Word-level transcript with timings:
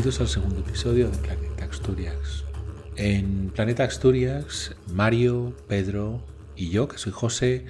bienvenidos 0.00 0.22
al 0.22 0.28
segundo 0.28 0.60
episodio 0.60 1.10
de 1.10 1.18
Planeta 1.18 1.66
Asturias. 1.66 2.44
En 2.96 3.50
Planeta 3.50 3.84
Asturias, 3.84 4.74
Mario, 4.90 5.54
Pedro 5.68 6.24
y 6.56 6.70
yo, 6.70 6.88
que 6.88 6.96
soy 6.96 7.12
José, 7.12 7.66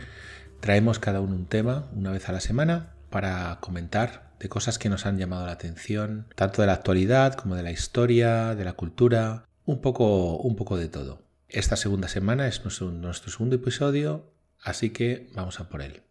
traemos 0.61 1.01
cada 1.01 1.21
uno 1.21 1.35
un 1.35 1.47
tema 1.47 1.89
una 1.93 2.13
vez 2.13 2.29
a 2.29 2.33
la 2.33 2.39
semana 2.39 2.95
para 3.11 3.59
comentar 3.61 4.31
de 4.39 4.49
cosas 4.49 4.79
que 4.79 4.89
nos 4.89 5.07
han 5.07 5.19
llamado 5.19 5.45
la 5.45 5.51
atención, 5.51 6.29
tanto 6.37 6.63
de 6.63 6.67
la 6.69 6.75
actualidad 6.75 7.35
como 7.35 7.57
de 7.57 7.65
la 7.65 7.73
historia, 7.73 8.55
de 8.55 8.65
la 8.65 8.75
cultura, 8.75 9.49
un 9.65 9.81
poco, 9.81 10.37
un 10.37 10.55
poco 10.55 10.77
de 10.77 10.87
todo. 10.87 11.25
Esta 11.49 11.75
segunda 11.75 12.07
semana 12.07 12.47
es 12.47 12.63
nuestro, 12.63 12.93
nuestro 12.93 13.33
segundo 13.33 13.57
episodio, 13.57 14.31
así 14.63 14.91
que 14.91 15.33
vamos 15.35 15.59
a 15.59 15.69
por 15.69 15.83
él. 15.83 16.05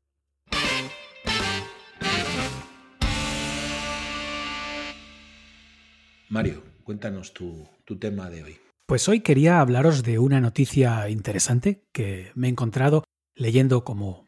Mario, 6.30 6.64
cuéntanos 6.84 7.34
tu, 7.34 7.68
tema 8.00 8.30
de 8.30 8.44
hoy. 8.44 8.60
Pues 8.86 9.10
hoy 9.10 9.22
quería 9.22 9.62
hablaros 9.62 10.04
de 10.04 10.20
una 10.20 10.40
noticia 10.40 11.10
interesante 11.10 11.88
que 11.92 12.32
me 12.36 12.48
he 12.48 12.52
encontrado 12.52 13.04
leyendo 13.34 13.84
como, 13.84 14.28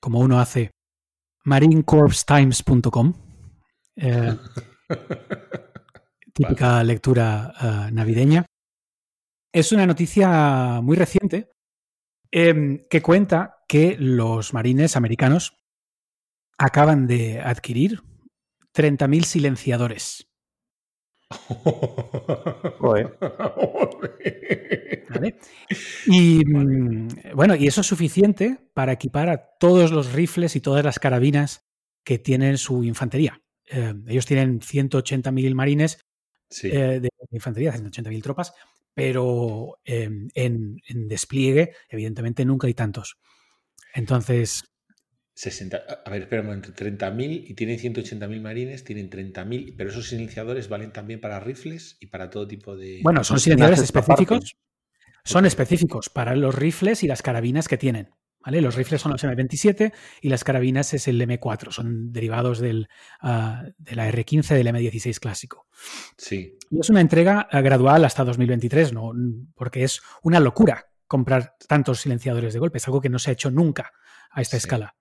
como 0.00 0.18
uno 0.18 0.40
hace 0.40 0.72
marinecorpstimes.com. 1.44 3.14
Eh, 3.94 4.36
típica 6.34 6.82
lectura 6.82 7.54
eh, 7.60 7.92
navideña. 7.92 8.44
Es 9.52 9.70
una 9.70 9.86
noticia 9.86 10.80
muy 10.82 10.96
reciente 10.96 11.52
em, 12.32 12.88
que 12.90 13.02
cuenta 13.02 13.58
que 13.68 13.96
los 14.00 14.52
marines 14.52 14.96
americanos 14.96 15.56
acaban 16.58 17.06
de 17.06 17.40
adquirir 17.40 18.02
30.000 18.74 19.22
silenciadores. 19.22 20.26
Y 26.06 26.44
mm, 26.44 27.08
bueno, 27.34 27.56
y 27.56 27.66
eso 27.66 27.80
es 27.80 27.86
suficiente 27.86 28.58
para 28.74 28.92
equipar 28.92 29.28
a 29.28 29.38
todos 29.58 29.90
los 29.90 30.12
rifles 30.12 30.56
y 30.56 30.60
todas 30.60 30.84
las 30.84 30.98
carabinas 30.98 31.64
que 32.04 32.18
tienen 32.18 32.58
su 32.58 32.84
infantería. 32.84 33.40
Eh, 33.68 33.94
ellos 34.06 34.26
tienen 34.26 34.60
180.000 34.60 35.54
marines 35.54 35.98
eh, 36.62 37.00
de 37.00 37.08
infantería, 37.30 37.72
180.000 37.72 38.22
tropas, 38.22 38.52
pero 38.94 39.78
em, 39.84 40.28
en, 40.34 40.78
despliegue, 41.08 41.72
evidentemente, 41.88 42.44
nunca 42.44 42.66
hay 42.66 42.74
tantos. 42.74 43.18
Entonces, 43.94 44.64
60, 45.36 45.76
a 46.06 46.10
ver, 46.10 46.22
espera 46.22 46.40
un 46.40 46.48
momento, 46.48 46.70
30.000 46.72 47.44
y 47.46 47.52
tienen 47.52 47.78
180.000 47.78 48.40
marines, 48.40 48.84
tienen 48.84 49.10
30.000, 49.10 49.74
pero 49.76 49.90
esos 49.90 50.08
silenciadores 50.08 50.70
valen 50.70 50.94
también 50.94 51.20
para 51.20 51.38
rifles 51.40 51.98
y 52.00 52.06
para 52.06 52.30
todo 52.30 52.48
tipo 52.48 52.74
de... 52.74 53.00
Bueno, 53.02 53.22
son 53.22 53.38
silenciadores 53.38 53.80
específicos. 53.80 54.56
Son 55.24 55.44
específicos 55.44 56.08
para 56.08 56.34
los 56.36 56.54
rifles 56.54 57.02
y 57.02 57.06
las 57.06 57.20
carabinas 57.20 57.68
que 57.68 57.76
tienen. 57.76 58.08
¿vale? 58.40 58.62
Los 58.62 58.76
rifles 58.76 59.02
son 59.02 59.12
los 59.12 59.22
M27 59.24 59.92
y 60.22 60.30
las 60.30 60.42
carabinas 60.42 60.94
es 60.94 61.06
el 61.06 61.20
M4, 61.20 61.70
son 61.70 62.12
derivados 62.12 62.58
del, 62.58 62.88
uh, 63.22 63.70
de 63.76 63.94
la 63.94 64.10
R15 64.10 64.54
del 64.54 64.68
M16 64.68 65.18
clásico. 65.18 65.66
Sí. 66.16 66.56
Y 66.70 66.80
es 66.80 66.88
una 66.88 67.02
entrega 67.02 67.46
ah, 67.50 67.60
gradual 67.60 68.06
hasta 68.06 68.24
2023, 68.24 68.94
¿no? 68.94 69.12
porque 69.54 69.84
es 69.84 70.00
una 70.22 70.40
locura 70.40 70.86
comprar 71.06 71.56
tantos 71.68 72.00
silenciadores 72.00 72.54
de 72.54 72.58
golpe, 72.58 72.78
es 72.78 72.86
algo 72.86 73.02
que 73.02 73.10
no 73.10 73.18
se 73.18 73.30
ha 73.30 73.34
hecho 73.34 73.50
nunca 73.50 73.92
a 74.30 74.40
esta 74.40 74.56
escala. 74.56 74.94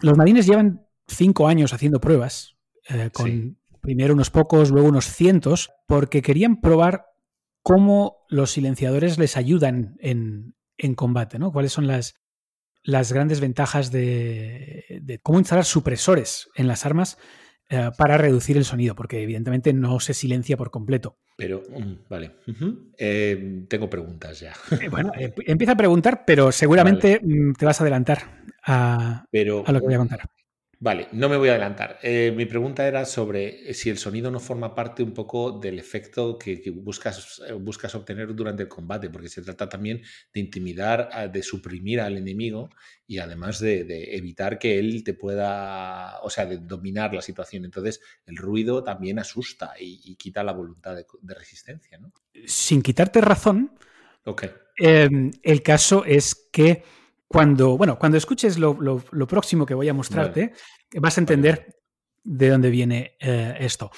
Los 0.00 0.16
marines 0.16 0.46
llevan 0.46 0.86
cinco 1.06 1.48
años 1.48 1.72
haciendo 1.72 2.00
pruebas, 2.00 2.56
eh, 2.88 3.10
con 3.12 3.58
primero 3.80 4.14
unos 4.14 4.30
pocos, 4.30 4.70
luego 4.70 4.88
unos 4.88 5.06
cientos, 5.06 5.70
porque 5.86 6.22
querían 6.22 6.60
probar 6.60 7.06
cómo 7.62 8.24
los 8.28 8.52
silenciadores 8.52 9.18
les 9.18 9.36
ayudan 9.36 9.96
en, 10.00 10.54
combate, 10.94 11.38
¿no? 11.38 11.52
¿Cuáles 11.52 11.72
son 11.72 11.86
las, 11.86 12.14
las 12.82 13.12
grandes 13.12 13.40
ventajas 13.40 13.90
de, 13.90 15.20
cómo 15.22 15.38
instalar 15.38 15.64
supresores 15.64 16.48
en 16.54 16.66
las 16.66 16.86
armas 16.86 17.18
eh, 17.68 17.90
para 17.98 18.16
reducir 18.16 18.56
el 18.56 18.64
sonido? 18.64 18.94
Porque 18.94 19.22
evidentemente 19.22 19.72
no 19.72 20.00
se 20.00 20.14
silencia 20.14 20.56
por 20.56 20.70
completo. 20.70 21.18
Pero, 21.40 21.62
mm, 21.68 21.92
vale. 22.08 22.30
Eh, 22.98 23.64
tengo 23.66 23.88
preguntas 23.88 24.38
ya. 24.40 24.52
bueno, 24.90 25.10
empieza 25.46 25.72
a 25.72 25.76
preguntar, 25.76 26.24
pero 26.26 26.52
seguramente 26.52 27.20
mm, 27.22 27.54
te 27.54 27.64
vas 27.64 27.80
a 27.80 27.84
adelantar 27.84 28.18
a, 28.64 29.24
lo 29.32 29.80
que 29.80 29.86
voy 29.86 29.94
a 29.94 29.98
contar. 29.98 30.20
Vale, 30.82 31.08
no 31.12 31.28
me 31.28 31.36
voy 31.36 31.50
a 31.50 31.52
adelantar. 31.52 31.98
Eh, 32.02 32.32
mi 32.34 32.46
pregunta 32.46 32.88
era 32.88 33.04
sobre 33.04 33.74
si 33.74 33.90
el 33.90 33.98
sonido 33.98 34.30
no 34.30 34.40
forma 34.40 34.74
parte 34.74 35.02
un 35.02 35.12
poco 35.12 35.52
del 35.52 35.78
efecto 35.78 36.38
que, 36.38 36.58
buscas, 36.74 37.42
eh, 37.46 37.52
buscas 37.52 37.94
obtener 37.94 38.34
durante 38.34 38.62
el 38.62 38.68
combate, 38.70 39.10
porque 39.10 39.28
se 39.28 39.42
trata 39.42 39.68
también 39.68 40.00
de 40.32 40.40
intimidar, 40.40 41.30
de 41.30 41.42
suprimir 41.42 42.00
al 42.00 42.16
enemigo 42.16 42.70
y 43.06 43.18
además 43.18 43.60
de, 43.60 44.16
evitar 44.16 44.58
que 44.58 44.78
él 44.78 45.04
te 45.04 45.12
pueda, 45.12 46.18
o 46.22 46.30
sea, 46.30 46.46
de 46.46 46.56
dominar 46.56 47.12
la 47.12 47.20
situación. 47.20 47.66
Entonces, 47.66 48.00
el 48.24 48.38
ruido 48.38 48.82
también 48.82 49.18
asusta 49.18 49.74
y, 49.78 50.16
quita 50.16 50.42
la 50.42 50.52
voluntad 50.52 50.96
de, 50.96 51.34
resistencia, 51.34 51.98
¿no? 51.98 52.10
Sin 52.46 52.80
quitarte 52.80 53.20
razón, 53.20 53.78
okay. 54.24 54.48
Em, 54.78 55.30
el 55.42 55.62
caso 55.62 56.06
es 56.06 56.34
que 56.50 56.82
cuando, 57.30 57.76
bueno, 57.76 57.96
cuando 57.96 58.18
escuches 58.18 58.58
lo, 58.58 58.74
próximo 59.28 59.64
que 59.64 59.74
voy 59.74 59.88
a 59.88 59.94
mostrarte, 59.94 60.52
vas 60.96 61.16
a 61.16 61.20
entender 61.20 61.80
de 62.24 62.48
dónde 62.48 62.70
viene 62.70 63.16
eh, 63.20 63.56
esto. 63.60 63.92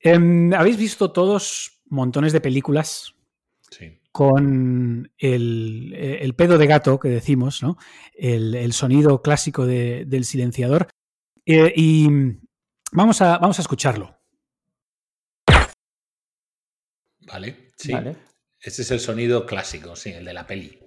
Em, 0.00 0.52
Habéis 0.52 0.76
visto 0.76 1.12
todos 1.12 1.82
montones 1.86 2.32
de 2.32 2.40
películas 2.40 3.14
con 4.10 5.08
el, 5.18 6.34
pedo 6.36 6.58
de 6.58 6.66
gato 6.66 6.98
que 6.98 7.08
decimos, 7.08 7.62
¿no? 7.62 7.76
El, 8.12 8.72
sonido 8.72 9.22
clásico 9.22 9.66
del 9.66 10.24
silenciador. 10.24 10.88
Eh, 11.46 11.72
y 11.76 12.08
vamos 12.90 13.22
a, 13.22 13.38
vamos 13.38 13.60
a 13.60 13.62
escucharlo. 13.62 14.18
Vale, 17.20 17.72
sí. 17.76 17.92
Este 18.60 18.82
es 18.82 18.90
el 18.90 18.98
sonido 18.98 19.46
clásico, 19.46 19.94
sí, 19.94 20.10
el 20.10 20.24
de 20.24 20.34
la 20.34 20.44
peli. 20.44 20.83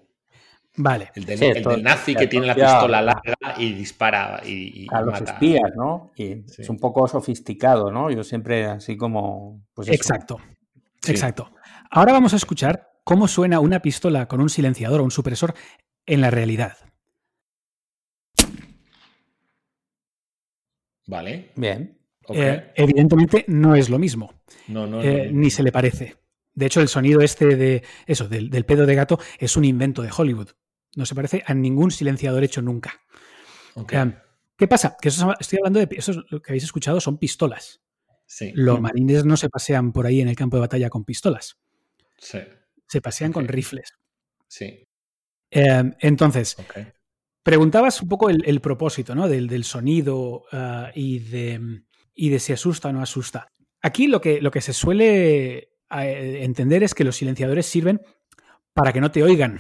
Vale. 0.78 1.12
El, 1.16 1.26
del 1.26 1.84
nazi 1.84 2.16
que 2.16 2.28
tiene 2.28 2.46
la 2.46 2.56
pistola 2.56 3.02
larga 3.02 3.56
y 3.58 3.74
dispara 3.74 4.42
y, 4.46 4.88
a 4.92 5.02
los 5.02 5.20
espías, 5.22 5.72
¿no? 5.76 6.12
Y 6.16 6.44
es 6.58 6.70
un 6.70 6.78
poco 6.78 7.08
sofisticado, 7.08 7.92
¿no? 7.92 8.12
Yo 8.12 8.24
siempre 8.24 8.66
así 8.66 8.96
como. 8.96 9.66
Pues 9.74 9.90
exacto. 9.90 10.40
Exacto. 11.08 11.52
Ahora 11.90 12.14
vamos 12.14 12.34
a 12.34 12.36
escuchar 12.36 12.92
cómo 13.04 13.28
suena 13.28 13.60
una 13.60 13.82
pistola 13.82 14.28
con 14.28 14.40
un 14.40 14.50
silenciador 14.50 15.02
o 15.02 15.04
un 15.04 15.12
supresor 15.12 15.56
en 16.06 16.22
la 16.22 16.30
realidad. 16.30 16.78
Vale. 21.08 21.52
Bien. 21.56 21.98
Eh, 22.30 22.72
evidentemente 22.76 23.46
no 23.48 23.76
es 23.76 23.90
lo 23.90 23.98
mismo. 23.98 24.34
No, 24.68 24.86
no, 24.86 25.02
eh, 25.02 25.30
Ni 25.32 25.50
se 25.50 25.64
le 25.64 25.72
parece. 25.72 26.16
De 26.54 26.66
hecho, 26.66 26.82
el 26.82 26.88
sonido 26.88 27.22
este 27.22 27.56
de 27.56 27.84
eso, 28.06 28.28
del, 28.28 28.66
pedo 28.66 28.86
de 28.86 28.96
gato, 28.96 29.20
es 29.40 29.56
un 29.56 29.64
invento 29.64 30.02
de 30.02 30.10
Hollywood. 30.16 30.50
No 30.98 31.06
se 31.06 31.14
parece 31.14 31.44
a 31.46 31.54
ningún 31.54 31.92
silenciador 31.92 32.44
hecho 32.44 32.64
nunca. 32.64 33.00
¿Qué 34.58 34.68
pasa? 34.68 34.98
Que 35.00 35.10
eso, 35.10 35.32
estoy 35.40 35.60
hablando 35.60 35.80
de 35.80 35.88
eso 35.92 36.12
lo 36.30 36.42
que 36.42 36.52
habéis 36.52 36.64
escuchado 36.64 37.00
son 37.00 37.20
pistolas. 37.20 37.82
Los 38.56 38.82
marines 38.82 39.24
no 39.24 39.38
se 39.38 39.48
pasean 39.48 39.94
por 39.94 40.08
ahí 40.08 40.22
en 40.22 40.28
el 40.28 40.36
campo 40.36 40.58
de 40.58 40.62
batalla 40.62 40.90
con 40.90 41.06
pistolas. 41.06 41.60
Se 42.18 43.00
pasean 43.00 43.32
con 43.32 43.48
rifles. 43.48 43.94
Sí. 44.48 44.88
Em, 45.52 45.94
entonces, 46.00 46.58
preguntabas 47.44 48.02
un 48.02 48.10
poco 48.10 48.32
el, 48.32 48.60
propósito 48.60 49.14
¿no? 49.14 49.28
del, 49.30 49.64
sonido 49.66 50.46
ah, 50.52 50.92
y, 50.96 51.20
de, 51.20 51.84
y 52.16 52.30
de 52.30 52.40
si 52.40 52.54
asusta 52.54 52.90
o 52.90 52.92
no 52.94 53.04
asusta. 53.04 53.50
Aquí 53.84 54.08
lo 54.08 54.20
que, 54.20 54.42
lo 54.42 54.50
que 54.50 54.62
se 54.62 54.74
suele 54.74 55.58
eh, 55.92 56.40
entender 56.42 56.82
es 56.82 56.96
que 56.96 57.04
los 57.04 57.18
silenciadores 57.18 57.68
sirven 57.68 58.02
para 58.74 58.92
que 58.92 59.00
no 59.00 59.12
te 59.12 59.22
oigan. 59.22 59.60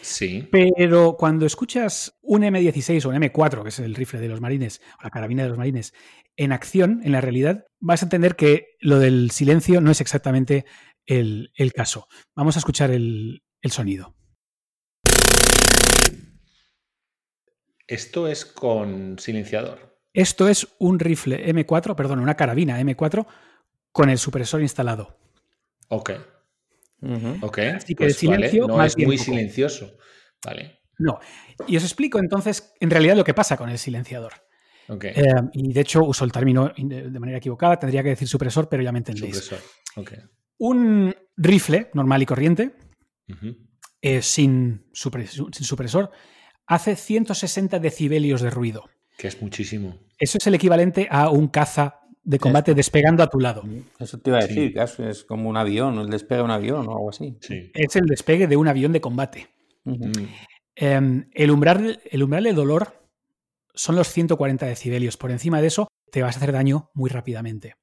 Sí. 0.00 0.48
Pero 0.50 1.16
cuando 1.18 1.46
escuchas 1.46 2.18
un 2.22 2.42
M16 2.42 3.04
o 3.04 3.08
un 3.08 3.16
M4, 3.16 3.62
que 3.62 3.68
es 3.68 3.78
el 3.78 3.94
rifle 3.94 4.20
de 4.20 4.28
los 4.28 4.40
marines, 4.40 4.80
o 5.00 5.04
la 5.04 5.10
carabina 5.10 5.42
de 5.42 5.48
los 5.48 5.58
marines, 5.58 5.92
en 6.36 6.52
acción, 6.52 7.00
en 7.04 7.12
la 7.12 7.20
realidad, 7.20 7.66
vas 7.80 8.02
a 8.02 8.06
entender 8.06 8.36
que 8.36 8.76
lo 8.80 8.98
del 8.98 9.30
silencio 9.32 9.80
no 9.80 9.90
es 9.90 10.00
exactamente 10.00 10.64
el, 11.04 11.72
caso. 11.74 12.06
Vamos 12.34 12.56
a 12.56 12.60
escuchar 12.60 12.90
el, 12.90 13.42
sonido. 13.70 14.14
Esto 17.86 18.28
es 18.28 18.44
con 18.44 19.18
silenciador. 19.18 19.98
Esto 20.12 20.48
es 20.48 20.68
un 20.78 20.98
rifle 20.98 21.52
M4, 21.54 21.94
perdón, 21.94 22.20
una 22.20 22.36
carabina 22.36 22.80
M4 22.80 23.26
con 23.92 24.10
el 24.10 24.18
supresor 24.18 24.62
instalado. 24.62 25.18
Ok. 25.88 26.10
Ok. 27.42 27.58
Así 27.58 27.94
que 27.94 28.04
pues 28.04 28.16
silencio 28.16 28.66
no 28.66 28.82
es 28.82 28.96
muy 28.98 29.18
silencioso. 29.18 29.96
Vale. 30.44 30.80
No. 30.98 31.18
Y 31.66 31.76
os 31.76 31.84
explico 31.84 32.18
entonces 32.18 32.72
en 32.80 32.90
realidad 32.90 33.16
lo 33.16 33.24
que 33.24 33.34
pasa 33.34 33.56
con 33.56 33.68
el 33.68 33.78
silenciador. 33.78 34.32
Eh, 35.02 35.22
y 35.52 35.72
de 35.72 35.80
hecho 35.80 36.02
uso 36.02 36.24
el 36.24 36.32
término 36.32 36.72
de 36.76 37.20
manera 37.20 37.38
equivocada, 37.38 37.78
tendría 37.78 38.02
que 38.02 38.10
decir 38.10 38.26
supresor, 38.26 38.68
pero 38.68 38.82
ya 38.82 38.90
me 38.90 38.98
entendéis. 38.98 39.36
Supresor. 39.36 40.30
Un 40.58 41.14
rifle 41.36 41.90
normal 41.94 42.22
y 42.22 42.26
corriente, 42.26 42.74
eh, 44.00 44.22
sin, 44.22 44.86
sin 44.92 45.50
supresor, 45.52 46.10
hace 46.66 46.96
160 46.96 47.78
decibelios 47.78 48.40
de 48.40 48.50
ruido. 48.50 48.84
Que 49.16 49.28
es 49.28 49.40
muchísimo. 49.42 49.98
Eso 50.18 50.38
es 50.38 50.46
el 50.46 50.54
equivalente 50.54 51.06
a 51.10 51.30
un 51.30 51.48
caza 51.48 52.00
de 52.24 52.38
combate 52.38 52.74
despegando 52.74 53.22
a 53.22 53.28
tu 53.28 53.40
lado. 53.40 53.62
Eso 53.98 54.18
te 54.18 54.30
iba 54.30 54.38
a 54.38 54.46
decir, 54.46 54.74
es 54.78 55.24
como 55.24 55.48
un 55.48 55.56
avión, 55.56 55.98
el 55.98 56.10
despegue 56.10 56.38
de 56.38 56.44
un 56.44 56.50
avión 56.50 56.88
o 56.88 56.92
algo 56.92 57.10
así. 57.10 57.36
Es 57.74 57.96
el 57.96 58.06
despegue 58.06 58.46
de 58.46 58.56
un 58.56 58.68
avión 58.68 58.92
de 58.92 59.00
combate. 59.00 59.48
Em, 60.74 61.28
el, 61.32 61.50
umbral, 61.50 62.00
el 62.04 62.22
umbral 62.22 62.44
de 62.44 62.52
dolor 62.52 63.08
son 63.74 63.96
los 63.96 64.08
140 64.08 64.66
decibelios. 64.66 65.16
Por 65.16 65.30
encima 65.30 65.60
de 65.60 65.68
eso, 65.68 65.88
te 66.10 66.22
vas 66.22 66.36
a 66.36 66.38
hacer 66.38 66.52
daño 66.52 66.90
muy 66.94 67.10
rápidamente. 67.10 67.74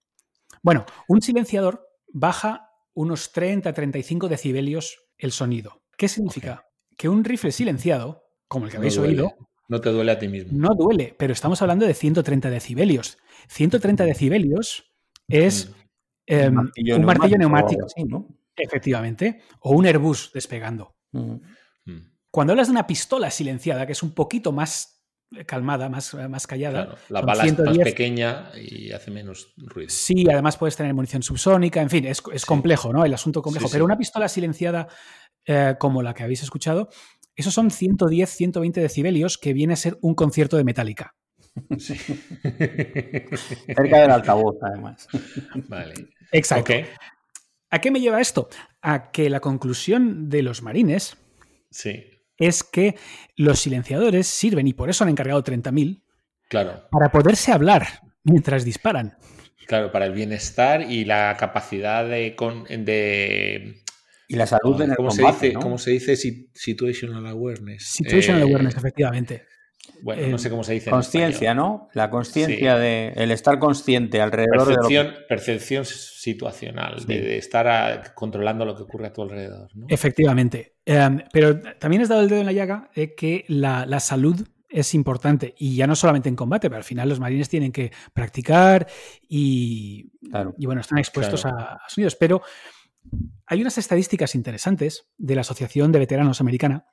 Bueno, 0.62 0.86
un 1.08 1.22
silenciador 1.22 1.88
baja 2.08 2.70
unos 2.94 3.34
30-35 3.34 4.28
decibelios 4.28 4.98
el 5.18 5.32
sonido. 5.32 5.84
¿Qué 5.98 6.08
significa? 6.08 6.66
Que 6.98 7.10
un 7.10 7.24
rifle 7.24 7.52
silenciado, 7.52 8.24
como 8.48 8.66
el 8.66 8.72
que 8.72 8.78
habéis 8.78 8.98
oído, 8.98 9.36
no 9.68 9.82
te 9.82 9.90
duele 9.90 10.12
a 10.12 10.20
ti 10.20 10.28
mismo. 10.28 10.52
No 10.54 10.76
duele, 10.76 11.16
pero 11.18 11.34
estamos 11.34 11.62
hablando 11.62 11.86
de 11.86 11.94
130 11.94 12.50
decibelios. 12.50 13.18
130 13.48 14.04
mm. 14.04 14.08
decibelios 14.08 14.92
es 15.28 15.72
em, 16.26 16.58
un 16.58 17.06
martillo 17.06 17.38
neumático. 17.38 17.88
Efectivamente. 18.56 19.42
O 19.60 19.72
un 19.72 19.86
Airbus 19.86 20.32
despegando. 20.34 20.96
Mm. 21.12 21.36
Mm. 21.86 22.12
Cuando 22.32 22.54
hablas 22.54 22.68
de 22.68 22.72
una 22.72 22.88
pistola 22.88 23.32
silenciada, 23.32 23.86
que 23.86 23.94
es 23.94 24.04
un 24.04 24.14
poquito 24.14 24.52
más 24.52 24.96
calmada, 25.46 25.90
más, 25.90 26.14
más 26.30 26.48
callada. 26.48 26.96
la 27.10 27.22
bala 27.22 27.46
es 27.46 27.58
más 27.58 27.78
pequeña 27.80 28.52
y 28.56 28.92
hace 28.92 29.12
menos 29.12 29.54
ruido. 29.58 29.90
Sí, 29.90 30.26
además 30.30 30.58
puedes 30.58 30.76
tener 30.76 30.94
munición 30.94 31.24
subsónica, 31.24 31.82
en 31.82 31.90
fin, 31.90 32.06
es, 32.06 32.22
complejo, 32.46 32.94
¿no? 32.94 33.04
El 33.04 33.14
asunto 33.14 33.42
complejo. 33.42 33.68
Pero 33.72 33.86
una 33.86 33.98
pistola 33.98 34.30
silenciada 34.30 34.88
eh, 35.46 35.76
como 35.78 36.02
la 36.02 36.14
que 36.14 36.24
habéis 36.24 36.44
escuchado, 36.44 36.90
esos 37.36 37.54
son 37.54 37.72
110, 37.72 38.30
120 38.30 38.82
decibelios, 38.82 39.38
que 39.38 39.54
viene 39.54 39.74
a 39.74 39.78
ser 39.78 39.98
un 40.02 40.16
concierto 40.16 40.58
de 40.58 40.64
Metallica. 40.64 41.16
Cerca 41.78 44.02
del 44.02 44.12
altavoz, 44.12 44.58
además. 44.62 45.08
Vale. 45.68 45.94
Exacto. 46.32 46.74
¿A 47.70 47.80
qué 47.80 47.92
me 47.92 48.00
lleva 48.00 48.22
esto? 48.22 48.50
A 48.82 49.12
que 49.12 49.30
la 49.30 49.40
conclusión 49.40 50.30
de 50.30 50.44
los 50.44 50.62
marines 50.62 51.18
sí. 51.70 52.06
es 52.38 52.64
que 52.64 52.96
los 53.36 53.60
silenciadores 53.60 54.28
sirven, 54.28 54.68
y 54.68 54.74
por 54.74 54.90
eso 54.90 55.04
han 55.04 55.10
encargado 55.10 55.44
30.000, 55.44 56.02
claro. 56.48 56.88
para 56.92 57.10
poderse 57.10 57.52
hablar 57.52 57.88
mientras 58.24 58.64
disparan. 58.64 59.18
Claro, 59.68 59.92
para 59.92 60.06
el 60.06 60.14
bienestar 60.14 60.84
y 60.84 61.06
la 61.06 61.36
capacidad 61.40 62.08
de, 62.08 62.36
de 62.80 63.84
y 64.28 64.36
la 64.36 64.48
salud 64.48 64.82
en 64.82 64.92
el 64.92 64.96
¿cómo 64.96 65.10
combate, 65.10 65.40
se 65.40 65.46
dice, 65.48 65.60
¿Cómo 65.60 65.78
se 65.78 65.92
dice 65.92 66.16
situational 66.16 67.26
awareness? 67.28 67.84
Situational 67.94 68.42
eh, 68.42 68.46
awareness, 68.46 68.76
efectivamente. 68.76 69.46
Bueno, 70.02 70.28
no 70.28 70.38
sé 70.38 70.50
cómo 70.50 70.64
se 70.64 70.74
dice. 70.74 70.90
Conciencia, 70.90 71.54
¿no? 71.54 71.90
La 71.94 72.10
conciencia 72.10 72.78
de 72.78 73.14
el 73.16 73.32
estar 73.32 73.60
consciente 73.60 74.22
alrededor 74.22 74.68
percepción, 74.68 75.08
de 75.08 75.14
lo 75.14 75.28
Percepción 75.28 75.86
situacional, 75.86 77.06
de, 77.06 77.38
estar 77.38 78.14
controlando 78.14 78.66
lo 78.66 78.76
que 78.76 78.84
ocurre 78.84 79.08
a 79.08 79.14
tu 79.14 79.22
alrededor. 79.22 79.70
¿no? 79.76 79.86
Efectivamente. 79.90 80.76
Em, 80.86 81.22
pero 81.32 81.60
también 81.80 82.02
has 82.02 82.10
dado 82.10 82.22
el 82.22 82.30
dedo 82.30 82.40
en 82.40 82.46
la 82.46 82.52
llaga 82.52 82.90
de 82.96 83.16
que 83.16 83.46
la, 83.48 84.00
salud 84.00 84.48
es 84.70 84.94
importante 84.94 85.56
y 85.58 85.76
ya 85.76 85.88
no 85.88 85.96
solamente 85.96 86.30
en 86.30 86.36
combate, 86.36 86.70
pero 86.70 86.78
al 86.78 86.84
final 86.84 87.08
los 87.08 87.20
marines 87.20 87.48
tienen 87.48 87.72
que 87.72 87.92
practicar 88.14 88.88
y, 89.30 90.12
y 90.58 90.66
bueno, 90.66 90.82
están 90.82 90.98
expuestos 90.98 91.46
a, 91.46 91.50
a, 91.50 91.80
sonidos. 91.88 92.16
Pero 92.16 92.42
hay 93.46 93.62
unas 93.62 93.78
estadísticas 93.78 94.36
interesantes 94.36 95.08
de 95.18 95.36
la 95.36 95.42
Asociación 95.42 95.92
de 95.92 96.00
Veteranos 96.00 96.42
Americana. 96.42 96.88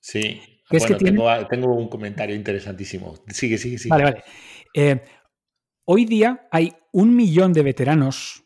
Sí. 0.00 0.40
es 0.70 0.86
que 0.86 0.94
tengo, 0.94 1.74
un 1.74 1.88
comentario 1.88 2.36
interesantísimo. 2.36 3.14
Sigue, 3.28 3.58
sigue, 3.58 3.78
sigue. 3.78 3.90
Vale, 3.90 4.04
vale. 4.04 4.24
Eh, 4.74 5.02
hoy 5.84 6.04
día 6.04 6.48
hay 6.50 6.72
un 6.92 7.14
millón 7.16 7.52
de 7.52 7.62
veteranos 7.62 8.44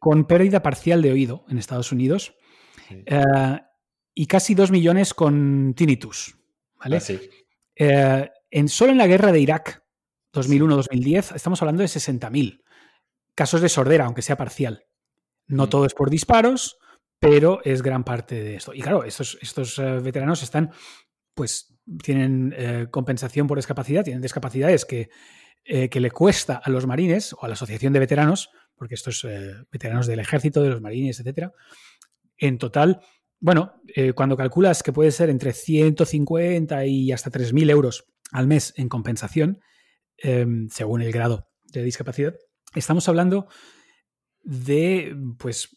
con 0.00 0.26
pérdida 0.26 0.62
parcial 0.62 1.00
de 1.02 1.12
oído 1.12 1.44
en 1.48 1.58
Estados 1.58 1.92
Unidos 1.92 2.34
eh, 2.90 3.22
y 4.14 4.26
casi 4.26 4.54
dos 4.54 4.70
millones 4.70 5.14
con 5.14 5.74
tinnitus. 5.74 6.36
¿vale? 6.76 6.98
Ah, 6.98 7.14
eh, 7.76 8.30
en, 8.50 8.68
solo 8.68 8.92
en 8.92 8.98
la 8.98 9.06
guerra 9.06 9.32
de 9.32 9.40
Irak, 9.40 9.84
2001-2010, 10.32 11.34
estamos 11.36 11.62
hablando 11.62 11.82
de 11.82 11.88
60.000 11.88 12.62
casos 13.34 13.60
de 13.60 13.68
sordera, 13.68 14.06
aunque 14.06 14.22
sea 14.22 14.36
parcial. 14.36 14.84
No 15.46 15.66
mm. 15.66 15.68
todo 15.70 15.86
es 15.86 15.94
por 15.94 16.10
disparos, 16.10 16.78
pero 17.24 17.60
es 17.64 17.82
gran 17.82 18.04
parte 18.04 18.42
de 18.42 18.56
esto. 18.56 18.74
Y 18.74 18.82
claro, 18.82 19.04
estos, 19.04 19.38
estos 19.40 19.78
eh, 19.78 19.98
veteranos 20.00 20.42
están, 20.42 20.70
pues, 21.34 21.74
tienen 22.02 22.54
eh, 22.56 22.86
compensación 22.90 23.46
por 23.46 23.56
discapacidad, 23.56 24.04
tienen 24.04 24.22
discapacidades 24.22 24.84
que, 24.84 25.08
eh, 25.64 25.88
que, 25.88 26.00
le 26.00 26.10
cuesta 26.10 26.60
a 26.62 26.68
los 26.68 26.86
marines 26.86 27.32
o 27.32 27.44
a 27.44 27.48
la 27.48 27.54
asociación 27.54 27.92
de 27.92 28.00
veteranos, 28.00 28.50
porque 28.76 28.94
estos 28.94 29.26
veteranos 29.70 30.06
del 30.06 30.18
ejército, 30.18 30.62
de 30.62 30.68
los 30.68 30.82
marines, 30.82 31.20
etcétera, 31.20 31.52
en 32.36 32.58
total, 32.58 33.00
bueno, 33.38 33.80
cuando 34.16 34.36
calculas 34.36 34.82
que 34.82 34.92
puede 34.92 35.12
ser 35.12 35.30
entre 35.30 35.52
150 35.52 36.84
y 36.84 37.12
hasta 37.12 37.30
3.000 37.30 37.70
euros 37.70 38.04
al 38.32 38.48
mes 38.48 38.74
en 38.76 38.88
compensación, 38.88 39.60
em, 40.18 40.68
según 40.70 41.02
el 41.02 41.12
grado 41.12 41.48
de 41.62 41.84
discapacidad, 41.84 42.34
estamos 42.74 43.08
hablando 43.08 43.46
de, 44.44 45.16
pues, 45.38 45.76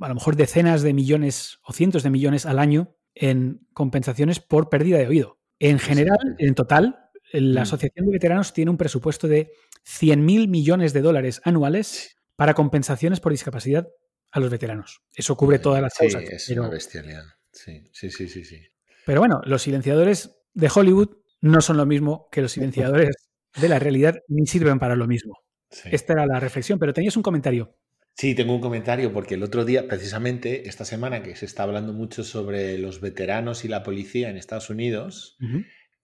a 0.00 0.08
lo 0.08 0.14
mejor 0.14 0.36
decenas 0.36 0.82
de 0.82 0.94
millones 0.94 1.58
o 1.62 1.72
cientos 1.72 2.02
de 2.02 2.10
millones 2.10 2.46
al 2.46 2.58
año 2.58 2.96
en 3.14 3.66
compensaciones 3.72 4.40
por 4.40 4.68
pérdida 4.68 4.98
de 4.98 5.06
oído. 5.06 5.38
En 5.58 5.78
general, 5.78 6.36
en 6.38 6.54
total, 6.54 7.10
la 7.32 7.60
mm. 7.60 7.62
Asociación 7.62 8.06
de 8.06 8.12
Veteranos 8.12 8.52
tiene 8.52 8.70
un 8.70 8.76
presupuesto 8.76 9.28
de 9.28 9.52
100.000 9.84 10.48
millones 10.48 10.92
de 10.92 11.02
dólares 11.02 11.40
anuales 11.44 12.16
para 12.36 12.54
compensaciones 12.54 13.20
por 13.20 13.32
discapacidad 13.32 13.88
a 14.30 14.40
los 14.40 14.50
veteranos. 14.50 15.02
Eso 15.14 15.36
cubre 15.36 15.58
todas 15.58 15.82
las 15.82 15.94
causas. 15.94 16.22
es 16.22 16.48
una 16.50 16.68
bestialidad. 16.68 17.24
Sí, 17.52 17.84
sí, 17.92 18.10
sí, 18.10 18.28
sí, 18.28 18.44
sí. 18.44 18.62
Pero 19.04 19.20
bueno, 19.20 19.40
los 19.44 19.62
silenciadores 19.62 20.38
de 20.54 20.70
Hollywood 20.72 21.16
no 21.40 21.60
son 21.60 21.76
lo 21.76 21.86
mismo 21.86 22.28
que 22.30 22.42
los 22.42 22.52
silenciadores 22.52 23.16
de 23.60 23.68
la 23.68 23.78
realidad, 23.78 24.20
ni 24.28 24.46
sirven 24.46 24.78
para 24.78 24.96
lo 24.96 25.06
mismo. 25.06 25.34
Esta 25.84 26.14
era 26.14 26.26
la 26.26 26.40
reflexión, 26.40 26.78
pero 26.78 26.92
tenías 26.92 27.16
un 27.16 27.22
comentario. 27.22 27.76
Sí, 28.16 28.34
tengo 28.34 28.54
un 28.54 28.60
comentario 28.60 29.12
porque 29.12 29.34
el 29.34 29.42
otro 29.42 29.64
día, 29.64 29.88
precisamente 29.88 30.68
esta 30.68 30.84
semana 30.84 31.22
que 31.22 31.36
se 31.36 31.46
está 31.46 31.62
hablando 31.62 31.92
mucho 31.92 32.22
sobre 32.22 32.76
los 32.76 33.00
veteranos 33.00 33.64
y 33.64 33.68
la 33.68 33.82
policía 33.82 34.28
en 34.28 34.36
Estados 34.36 34.68
Unidos, 34.68 35.38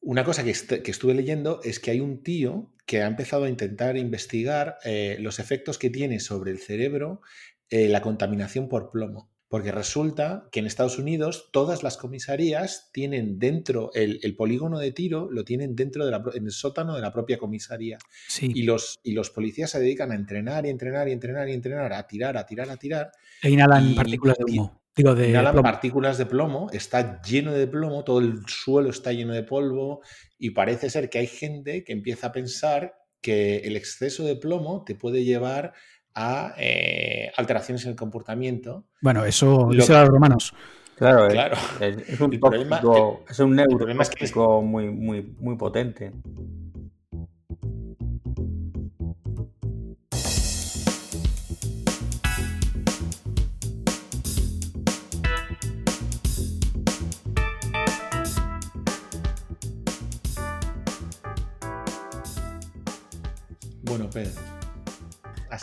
una 0.01 0.25
cosa 0.25 0.45
que, 0.45 0.51
estuve 0.51 1.15
leyendo 1.15 1.61
es 1.63 1.81
que 1.81 1.91
hay 1.91 2.01
un 2.01 2.23
tío 2.23 2.73
que 2.87 3.03
ha 3.03 3.07
empezado 3.07 3.45
a 3.45 3.49
intentar 3.49 3.97
investigar 3.97 4.79
eh, 4.85 5.17
los 5.21 5.39
efectos 5.39 5.79
que 5.79 5.91
tiene 5.91 6.21
sobre 6.21 6.53
el 6.53 6.59
cerebro 6.59 7.21
eh, 7.69 7.89
la 7.89 8.01
contaminación 8.01 8.69
por 8.69 8.91
plomo. 8.91 9.36
Porque 9.49 9.71
resulta 9.71 10.49
que 10.51 10.59
en 10.61 10.67
Estados 10.67 10.99
Unidos 10.99 11.51
todas 11.53 11.85
las 11.85 11.97
comisarías 11.97 12.91
tienen 12.93 13.39
dentro 13.39 13.91
el, 13.95 14.35
polígono 14.37 14.79
de 14.79 14.91
tiro, 14.91 15.31
lo 15.31 15.45
tienen 15.45 15.77
dentro 15.77 16.05
del 16.05 16.21
el 16.35 16.51
sótano 16.51 16.97
de 16.97 17.01
la 17.01 17.13
propia 17.13 17.39
comisaría. 17.39 17.99
Y, 18.41 18.65
los, 18.65 18.99
y 19.05 19.13
los 19.13 19.31
policías 19.31 19.71
se 19.71 19.79
dedican 19.79 20.11
a 20.11 20.17
entrenar 20.17 20.67
y 20.67 20.71
entrenar 20.71 21.09
y 21.09 21.13
entrenar 21.13 21.49
y 21.49 21.53
entrenar, 21.53 21.93
a 21.93 22.07
tirar, 22.07 22.37
a 22.37 22.45
tirar, 22.45 22.71
a 22.71 22.77
tirar. 22.77 23.13
E 23.41 23.51
inhalan 23.51 23.95
partículas 23.95 24.37
de 24.39 24.45
humo. 24.45 24.83
Digo, 24.97 25.15
de 25.15 25.29
inhalan 25.29 25.63
partículas 25.63 26.19
de 26.19 26.27
plomo, 26.27 26.69
está 26.73 27.21
lleno 27.21 27.53
de 27.53 27.67
plomo, 27.67 28.03
todo 28.03 28.19
el 28.19 28.41
suelo 28.47 28.89
está 28.89 29.13
lleno 29.13 29.35
de 29.35 29.43
polvo 29.43 30.01
y 30.39 30.51
parece 30.51 30.89
ser 30.91 31.11
que 31.11 31.19
hay 31.19 31.27
gente 31.27 31.85
que 31.85 31.93
empieza 31.93 32.29
a 32.29 32.33
pensar 32.33 32.95
que 33.21 33.59
el 33.59 33.77
exceso 33.77 34.25
de 34.25 34.37
plomo 34.37 34.85
te 34.85 34.95
puede 34.95 35.25
llevar 35.25 35.75
a 36.17 36.55
eh, 36.57 37.31
alteraciones 37.37 37.85
en 37.85 37.91
el 37.91 37.97
comportamiento. 37.97 38.85
Bueno, 39.03 39.25
eso 39.25 39.69
lo 39.71 39.75
dice 39.75 39.95
a 39.95 40.01
los 40.01 40.09
romanos. 40.09 40.55
Claro, 40.97 41.29
claro. 41.29 41.57
Es, 41.79 42.19
un 42.19 42.41
tóxico, 42.41 43.23
es 43.29 43.39
un 43.39 43.55
neurotóxico 43.55 44.63
muy, 44.63 44.89
muy, 44.89 45.23
muy 45.39 45.57
potente. 45.57 46.11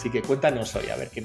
Así 0.03 0.12
que 0.12 0.22
cuéntanos 0.22 0.75
hoy, 0.75 0.89
a 0.89 0.98
ver 0.98 1.10
qué, 1.12 1.22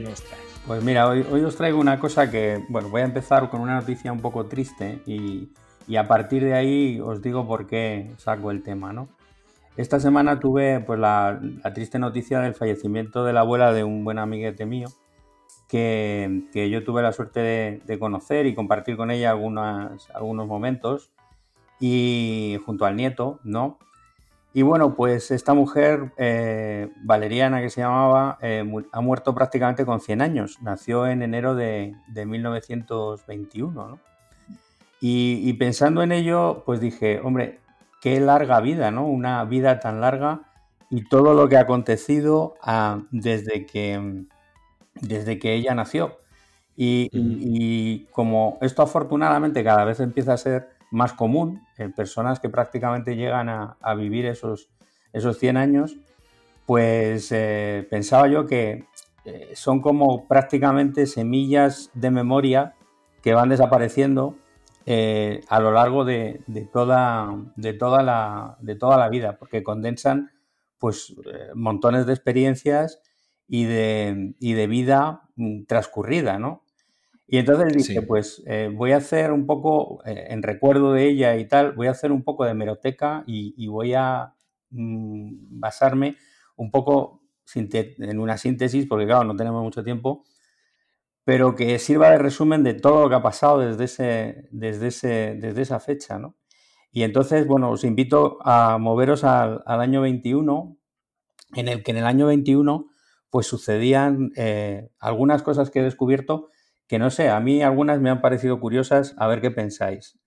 nos 0.00 0.22
traes. 0.22 0.60
Pues 0.66 0.82
mira, 0.82 1.06
hoy, 1.06 1.44
os 1.44 1.56
traigo 1.56 1.78
una 1.78 2.00
cosa 2.00 2.30
que, 2.30 2.64
bueno, 2.70 2.88
voy 2.88 3.02
a 3.02 3.04
empezar 3.04 3.50
con 3.50 3.60
una 3.60 3.74
noticia 3.74 4.10
un 4.10 4.20
poco 4.20 4.46
triste 4.46 5.02
y, 5.04 5.50
a 5.94 6.08
partir 6.08 6.42
de 6.42 6.54
ahí 6.54 6.98
os 7.00 7.20
digo 7.20 7.46
por 7.46 7.66
qué 7.66 8.14
saco 8.16 8.50
el 8.50 8.62
tema, 8.62 8.94
¿no? 8.94 9.10
esta 9.76 10.00
semana 10.00 10.40
tuve 10.40 10.80
pues, 10.80 10.98
la, 10.98 11.38
triste 11.74 11.98
noticia 11.98 12.40
del 12.40 12.54
fallecimiento 12.54 13.26
de 13.26 13.34
la 13.34 13.40
abuela 13.40 13.74
de 13.74 13.84
un 13.84 14.04
buen 14.04 14.18
amiguete 14.18 14.64
mío, 14.64 14.88
que, 15.68 16.40
yo 16.54 16.82
tuve 16.82 17.02
la 17.02 17.12
suerte 17.12 17.82
de, 17.84 17.98
conocer 17.98 18.46
y 18.46 18.54
compartir 18.54 18.96
con 18.96 19.10
ella 19.10 19.32
algunas, 19.32 20.08
algunos 20.14 20.46
momentos, 20.46 21.12
y 21.78 22.56
junto 22.64 22.86
al 22.86 22.96
nieto, 22.96 23.38
¿no? 23.44 23.78
Y 24.52 24.62
bueno, 24.62 24.94
pues 24.94 25.30
esta 25.30 25.54
mujer, 25.54 26.12
eh, 26.16 26.90
Valeriana 27.04 27.60
que 27.60 27.70
se 27.70 27.82
llamaba, 27.82 28.36
eh, 28.42 28.64
ha 28.90 29.00
muerto 29.00 29.34
prácticamente 29.34 29.86
con 29.86 30.00
100 30.00 30.22
años. 30.22 30.58
Nació 30.60 31.06
en 31.06 31.22
enero 31.22 31.54
de, 31.54 31.94
1921, 32.12 33.88
¿no? 33.88 33.98
Y, 35.02 35.52
pensando 35.54 36.02
en 36.02 36.12
ello, 36.12 36.62
pues 36.66 36.80
dije, 36.80 37.20
hombre, 37.20 37.60
qué 38.02 38.20
larga 38.20 38.60
vida, 38.60 38.90
¿no? 38.90 39.06
Una 39.06 39.44
vida 39.44 39.80
tan 39.80 40.00
larga 40.00 40.42
y 40.90 41.08
todo 41.08 41.32
lo 41.32 41.48
que 41.48 41.56
ha 41.56 41.60
acontecido 41.60 42.54
ah, 42.60 43.00
desde, 43.10 43.64
que, 43.64 44.24
desde 45.00 45.38
que 45.38 45.54
ella 45.54 45.74
nació. 45.74 46.18
Y, 46.76 48.06
como 48.12 48.58
esto 48.62 48.82
afortunadamente 48.82 49.62
cada 49.62 49.84
vez 49.84 50.00
empieza 50.00 50.32
a 50.32 50.38
ser 50.38 50.70
más 50.90 51.12
común 51.12 51.62
en 51.76 51.92
personas 51.92 52.40
que 52.40 52.48
prácticamente 52.48 53.16
llegan 53.16 53.48
a, 53.48 53.94
vivir 53.94 54.26
esos, 54.26 54.68
esos 55.12 55.38
100 55.38 55.56
años, 55.56 55.96
pues 56.66 57.30
eh, 57.32 57.86
pensaba 57.88 58.28
yo 58.28 58.46
que 58.46 58.86
eh, 59.24 59.50
son 59.54 59.80
como 59.80 60.26
prácticamente 60.26 61.06
semillas 61.06 61.90
de 61.94 62.10
memoria 62.10 62.74
que 63.22 63.34
van 63.34 63.48
desapareciendo 63.48 64.36
eh, 64.86 65.42
a 65.48 65.60
lo 65.60 65.72
largo 65.72 66.04
de, 66.04 66.40
toda, 66.72 67.36
de, 67.56 67.72
toda 67.74 68.02
la, 68.02 68.56
de 68.60 68.74
toda 68.74 68.98
la 68.98 69.08
vida, 69.08 69.36
porque 69.38 69.62
condensan 69.62 70.30
pues 70.78 71.14
montones 71.54 72.06
de 72.06 72.14
experiencias 72.14 73.00
y 73.46 73.64
de, 73.64 74.34
y 74.40 74.54
de 74.54 74.66
vida 74.66 75.22
mm, 75.36 75.64
transcurrida, 75.64 76.38
¿no? 76.38 76.62
Y 77.32 77.38
entonces 77.38 77.72
dije, 77.72 78.02
pues 78.02 78.42
eh, 78.46 78.68
voy 78.74 78.90
a 78.90 78.96
hacer 78.96 79.30
un 79.30 79.46
poco, 79.46 80.02
en 80.04 80.42
recuerdo 80.42 80.92
de 80.94 81.08
ella 81.08 81.36
y 81.36 81.46
tal, 81.46 81.74
voy 81.74 81.86
a 81.86 81.92
hacer 81.92 82.10
un 82.10 82.24
poco 82.24 82.44
de 82.44 82.54
meroteca 82.54 83.22
y, 83.24 83.68
voy 83.68 83.94
a 83.94 84.34
mm, 84.70 85.60
basarme 85.60 86.16
un 86.56 86.72
poco 86.72 87.22
en 87.54 88.18
una 88.18 88.36
síntesis, 88.36 88.84
porque 88.86 89.06
claro, 89.06 89.22
no 89.22 89.36
tenemos 89.36 89.62
mucho 89.62 89.84
tiempo, 89.84 90.24
pero 91.22 91.54
que 91.54 91.78
sirva 91.78 92.10
de 92.10 92.18
resumen 92.18 92.64
de 92.64 92.74
todo 92.74 93.02
lo 93.02 93.08
que 93.08 93.14
ha 93.14 93.22
pasado 93.22 93.60
desde, 93.60 93.84
ese, 93.84 94.48
desde, 94.50 94.88
ese, 94.88 95.36
desde 95.40 95.62
esa 95.62 95.78
fecha, 95.78 96.18
¿no? 96.18 96.36
Y 96.90 97.04
entonces, 97.04 97.46
bueno, 97.46 97.70
os 97.70 97.84
invito 97.84 98.38
a 98.42 98.76
moveros 98.78 99.22
al, 99.22 99.62
año 99.66 100.00
21, 100.00 100.76
en 101.54 101.68
el 101.68 101.84
que 101.84 101.92
en 101.92 101.98
el 101.98 102.06
año 102.06 102.26
21 102.26 102.86
pues 103.30 103.46
sucedían 103.46 104.32
eh, 104.34 104.90
algunas 104.98 105.44
cosas 105.44 105.70
que 105.70 105.78
he 105.78 105.84
descubierto 105.84 106.48
que 106.90 106.98
no 106.98 107.10
sé, 107.10 107.28
a 107.28 107.38
mí 107.38 107.62
algunas 107.62 108.00
me 108.00 108.10
han 108.10 108.20
parecido 108.20 108.58
curiosas, 108.58 109.14
a 109.16 109.28
ver 109.28 109.40
qué 109.40 109.52
pensáis. 109.52 110.18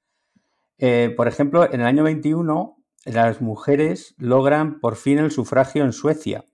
Eh, 0.78 1.14
por 1.18 1.28
ejemplo, 1.28 1.66
en 1.66 1.82
el 1.82 1.86
año 1.86 2.06
21 2.06 2.82
las 3.04 3.42
mujeres 3.42 4.16
logran 4.18 4.80
por 4.80 4.96
fin 4.96 5.20
el 5.20 5.30
sufragio 5.30 5.84
en 5.84 5.92
Suecia. 5.92 6.46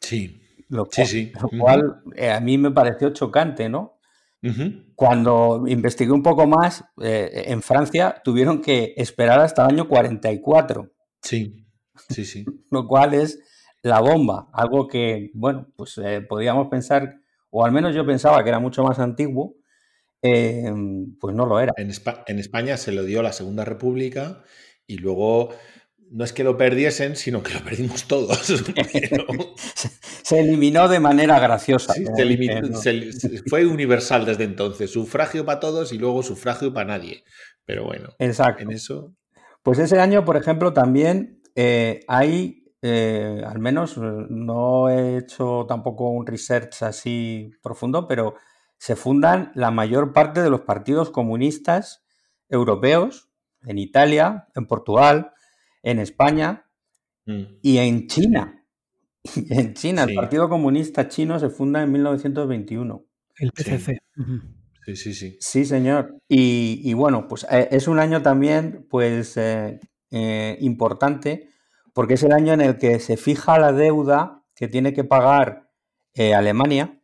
Sí. 0.00 0.42
Lo 0.68 0.84
cual, 0.84 1.06
sí, 1.06 1.32
cual 1.58 2.02
eh, 2.14 2.30
a 2.30 2.40
mí 2.40 2.58
me 2.58 2.72
pareció 2.72 3.08
chocante, 3.14 3.70
¿no? 3.70 3.98
Cuando 4.96 5.64
investigué 5.66 6.12
un 6.12 6.22
poco 6.22 6.46
más, 6.46 6.84
eh, 7.00 7.44
en 7.46 7.62
Francia 7.62 8.20
tuvieron 8.22 8.60
que 8.60 8.92
esperar 8.98 9.40
hasta 9.40 9.62
el 9.62 9.70
año 9.70 9.88
44. 9.88 10.92
Sí, 11.22 11.64
sí, 12.10 12.26
sí. 12.26 12.44
lo 12.70 12.86
cual 12.86 13.14
es 13.14 13.38
la 13.80 14.00
bomba, 14.00 14.50
algo 14.52 14.88
que, 14.88 15.30
bueno, 15.32 15.68
pues 15.74 15.96
eh, 16.04 16.20
podíamos 16.20 16.68
pensar, 16.68 17.21
o 17.52 17.64
al 17.64 17.70
menos 17.70 17.94
yo 17.94 18.04
pensaba 18.04 18.42
que 18.42 18.48
era 18.48 18.58
mucho 18.58 18.82
más 18.82 18.98
antiguo, 18.98 19.54
pues 20.20 21.36
no 21.36 21.46
lo 21.46 21.60
era. 21.60 21.72
En, 21.76 21.92
en 22.26 22.38
España 22.38 22.76
se 22.76 22.92
lo 22.92 23.04
dio 23.04 23.22
la 23.22 23.32
Segunda 23.32 23.64
República 23.64 24.42
y 24.86 24.98
luego 24.98 25.50
no 26.12 26.24
es 26.24 26.32
que 26.32 26.44
lo 26.44 26.56
perdiesen, 26.56 27.16
sino 27.16 27.42
que 27.42 27.54
lo 27.54 27.60
perdimos 27.64 28.06
todos. 28.06 28.38
se 30.22 30.40
eliminó 30.40 30.88
de 30.88 31.00
manera 31.00 31.40
graciosa. 31.40 31.94
fue 33.48 33.66
universal 33.66 34.26
desde 34.26 34.44
entonces. 34.44 34.90
Sufragio 34.90 35.44
para 35.44 35.60
todos 35.60 35.92
y 35.92 35.98
luego 35.98 36.22
sufragio 36.22 36.72
para 36.72 36.98
nadie. 36.98 37.24
Pero 37.64 37.84
bueno, 37.84 38.10
Exacto. 38.18 38.62
en 38.62 38.72
eso. 38.72 39.14
Pues 39.62 39.78
ese 39.78 40.00
año, 40.00 40.24
por 40.24 40.36
ejemplo, 40.36 40.72
también 40.72 41.40
eh, 41.54 42.00
hay, 42.08 42.61
eh, 42.82 43.42
al 43.46 43.58
menos 43.60 43.96
no 43.96 44.88
he 44.90 45.18
hecho 45.18 45.64
tampoco 45.68 46.10
un 46.10 46.26
research 46.26 46.82
así 46.82 47.50
profundo, 47.62 48.06
pero 48.06 48.34
se 48.78 48.96
fundan 48.96 49.52
la 49.54 49.70
mayor 49.70 50.12
parte 50.12 50.42
de 50.42 50.50
los 50.50 50.62
partidos 50.62 51.10
comunistas 51.10 52.04
europeos 52.48 53.30
en 53.64 53.78
Italia, 53.78 54.48
en 54.54 54.66
Portugal, 54.66 55.32
en 55.82 56.00
España 56.00 56.66
mm. 57.26 57.42
y 57.62 57.78
en 57.78 58.06
China. 58.08 58.58
En 59.50 59.74
China, 59.74 60.02
el 60.02 60.16
Partido 60.16 60.48
Comunista 60.48 61.06
Chino 61.06 61.38
se 61.38 61.48
funda 61.48 61.80
en 61.80 61.92
1921. 61.92 63.04
El 63.36 63.52
PCC. 63.52 63.98
Sí, 64.84 64.96
sí, 64.96 65.14
sí. 65.14 65.36
Sí, 65.40 65.64
señor. 65.64 66.18
Y, 66.28 66.92
bueno, 66.94 67.28
pues 67.28 67.46
eh, 67.48 67.68
es 67.70 67.86
un 67.86 68.00
año 68.00 68.22
también, 68.22 68.86
pues, 68.90 69.36
eh, 69.36 69.78
eh, 70.10 70.56
importante, 70.60 71.50
porque 71.92 72.14
es 72.14 72.22
el 72.22 72.32
año 72.32 72.52
en 72.52 72.60
el 72.60 72.78
que 72.78 72.98
se 73.00 73.16
fija 73.16 73.58
la 73.58 73.72
deuda 73.72 74.44
que 74.54 74.68
tiene 74.68 74.92
que 74.92 75.04
pagar 75.04 75.70
Alemania, 76.36 77.00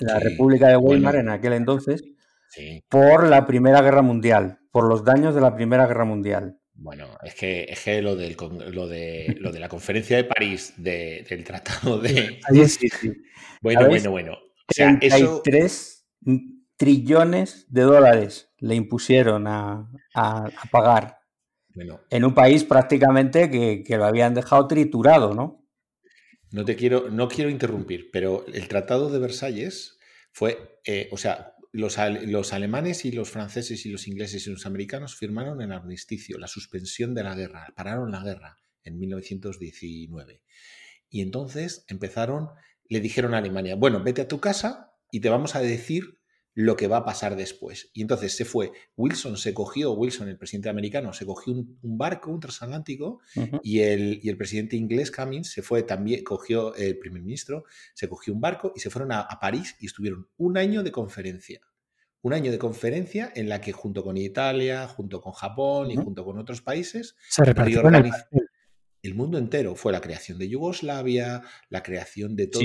la 0.00 0.18
República 0.18 0.68
de 0.68 0.76
Weimar 0.76 1.16
en 1.16 1.28
aquel 1.28 1.52
entonces, 1.52 2.02
por 2.88 3.26
la 3.28 3.46
Primera 3.46 3.82
Guerra 3.82 4.02
Mundial, 4.02 4.60
por 4.70 4.88
los 4.88 5.04
daños 5.04 5.34
de 5.34 5.40
la 5.40 5.54
Primera 5.54 5.86
Guerra 5.86 6.04
Mundial. 6.04 6.58
Bueno, 6.74 7.08
es 7.24 7.34
que, 7.34 7.64
es 7.64 7.80
que 7.82 8.00
lo, 8.00 8.14
del, 8.14 8.36
lo, 8.70 8.86
de, 8.86 9.36
lo 9.40 9.50
de 9.50 9.58
la 9.58 9.68
conferencia 9.68 10.16
de 10.16 10.24
París 10.24 10.74
del 10.76 11.44
tratado 11.44 11.98
de... 11.98 12.40
Sí, 12.68 12.88
sí, 12.88 13.12
Bueno, 13.60 13.88
bueno, 13.88 14.10
bueno. 14.10 14.32
O 14.32 14.72
sea, 14.72 14.96
33 14.98 16.06
trillones 16.76 17.66
de 17.68 17.82
dólares 17.82 18.52
le 18.58 18.76
impusieron 18.76 19.46
a, 19.46 19.90
pagar. 20.70 21.17
Bueno. 21.78 22.00
En 22.10 22.24
un 22.24 22.34
país 22.34 22.64
prácticamente 22.64 23.48
que, 23.50 23.96
lo 23.96 24.04
habían 24.04 24.34
dejado 24.34 24.66
triturado, 24.66 25.32
¿no? 25.32 25.64
No 26.50 26.64
te 26.64 26.74
quiero, 26.74 27.08
no 27.08 27.28
quiero 27.28 27.50
interrumpir, 27.50 28.10
pero 28.10 28.44
el 28.52 28.66
Tratado 28.66 29.10
de 29.10 29.20
Versalles 29.20 29.96
fue, 30.32 30.80
eh, 30.84 31.08
o 31.12 31.16
sea, 31.16 31.54
los, 31.70 31.98
alemanes 32.52 33.04
y 33.04 33.12
los 33.12 33.30
franceses 33.30 33.86
y 33.86 33.90
los 33.90 34.08
ingleses 34.08 34.44
y 34.48 34.50
los 34.50 34.66
americanos 34.66 35.14
firmaron 35.14 35.62
el 35.62 35.70
armisticio, 35.70 36.36
la 36.36 36.48
suspensión 36.48 37.14
de 37.14 37.22
la 37.22 37.36
guerra, 37.36 37.72
pararon 37.76 38.10
la 38.10 38.24
guerra 38.24 38.56
en 38.82 38.98
1919. 38.98 40.42
Y 41.10 41.20
entonces 41.20 41.84
empezaron, 41.86 42.48
le 42.88 42.98
dijeron 42.98 43.34
a 43.34 43.38
Alemania, 43.38 43.76
bueno, 43.76 44.02
vete 44.02 44.22
a 44.22 44.28
tu 44.28 44.40
casa 44.40 44.96
y 45.12 45.20
te 45.20 45.28
vamos 45.28 45.54
a 45.54 45.60
decir 45.60 46.17
lo 46.58 46.76
que 46.76 46.88
va 46.88 46.96
a 46.96 47.04
pasar 47.04 47.36
después. 47.36 47.88
Y 47.92 48.02
entonces 48.02 48.34
se 48.34 48.44
fue, 48.44 48.72
Wilson 48.96 49.36
se 49.36 49.54
cogió, 49.54 49.92
Wilson, 49.92 50.28
el 50.28 50.36
presidente 50.36 50.68
americano, 50.68 51.12
se 51.12 51.24
cogió 51.24 51.52
un, 51.52 51.78
barco, 51.82 52.32
un 52.32 52.40
transatlántico, 52.40 53.20
y, 53.62 53.78
el, 53.78 54.18
y, 54.20 54.28
el, 54.28 54.36
presidente 54.36 54.74
inglés, 54.74 55.12
Cummings, 55.12 55.52
se 55.52 55.62
fue 55.62 55.84
también, 55.84 56.24
cogió, 56.24 56.74
el 56.74 56.98
primer 56.98 57.22
ministro, 57.22 57.62
se 57.94 58.08
cogió 58.08 58.34
un 58.34 58.40
barco 58.40 58.72
y 58.74 58.80
se 58.80 58.90
fueron 58.90 59.12
a, 59.12 59.28
París 59.40 59.76
y 59.78 59.86
estuvieron 59.86 60.26
un 60.36 60.58
año 60.58 60.82
de 60.82 60.90
conferencia. 60.90 61.60
Un 62.22 62.32
año 62.32 62.50
de 62.50 62.58
conferencia 62.58 63.32
en 63.36 63.48
la 63.48 63.60
que 63.60 63.70
junto 63.70 64.02
con 64.02 64.16
Italia, 64.16 64.88
junto 64.88 65.20
con 65.20 65.34
Japón 65.34 65.92
y 65.92 65.96
junto 65.96 66.24
con 66.24 66.38
otros 66.38 66.60
países, 66.60 67.14
se 67.28 67.44
repartió 67.44 67.86
el 67.88 68.12
mundo 69.14 69.38
entero. 69.38 69.74
Fue 69.74 69.92
la 69.92 70.00
creación 70.00 70.38
de 70.38 70.48
Yugoslavia, 70.48 71.42
la 71.68 71.82
creación 71.82 72.36
de, 72.36 72.46
todo, 72.46 72.62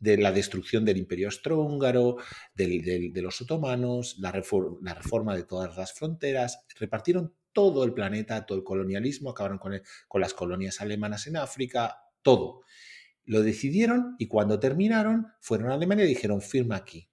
de, 0.00 0.16
la 0.18 0.32
destrucción 0.32 0.84
del 0.84 0.96
imperio 0.96 1.28
austrohúngaro, 1.28 2.16
de 2.54 3.12
los 3.22 3.40
otomanos, 3.40 4.16
la, 4.18 4.30
la, 4.30 4.94
reforma 4.94 5.36
de 5.36 5.44
todas 5.44 5.76
las 5.76 5.92
fronteras. 5.92 6.64
Repartieron 6.78 7.34
todo 7.52 7.84
el 7.84 7.92
planeta, 7.92 8.44
todo 8.46 8.58
el 8.58 8.64
colonialismo, 8.64 9.30
acabaron 9.30 9.58
con, 9.58 9.80
con 10.08 10.20
las 10.20 10.34
colonias 10.34 10.80
alemanas 10.80 11.26
en 11.26 11.36
África, 11.36 11.96
todo. 12.22 12.62
Lo 13.24 13.42
decidieron 13.42 14.16
y 14.18 14.26
cuando 14.26 14.58
terminaron 14.58 15.28
fueron 15.40 15.70
a 15.70 15.74
Alemania 15.74 16.04
y 16.04 16.08
dijeron 16.08 16.42
firma 16.42 16.76
aquí. 16.76 17.08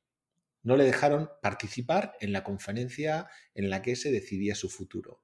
No 0.63 0.75
le 0.75 0.83
dejaron 0.83 1.29
participar 1.41 2.13
en 2.19 2.33
la 2.33 2.43
conferencia 2.43 3.27
en 3.53 3.69
la 3.69 3.81
que 3.81 3.95
se 3.95 4.11
decidía 4.11 4.55
su 4.55 4.69
futuro. 4.69 5.21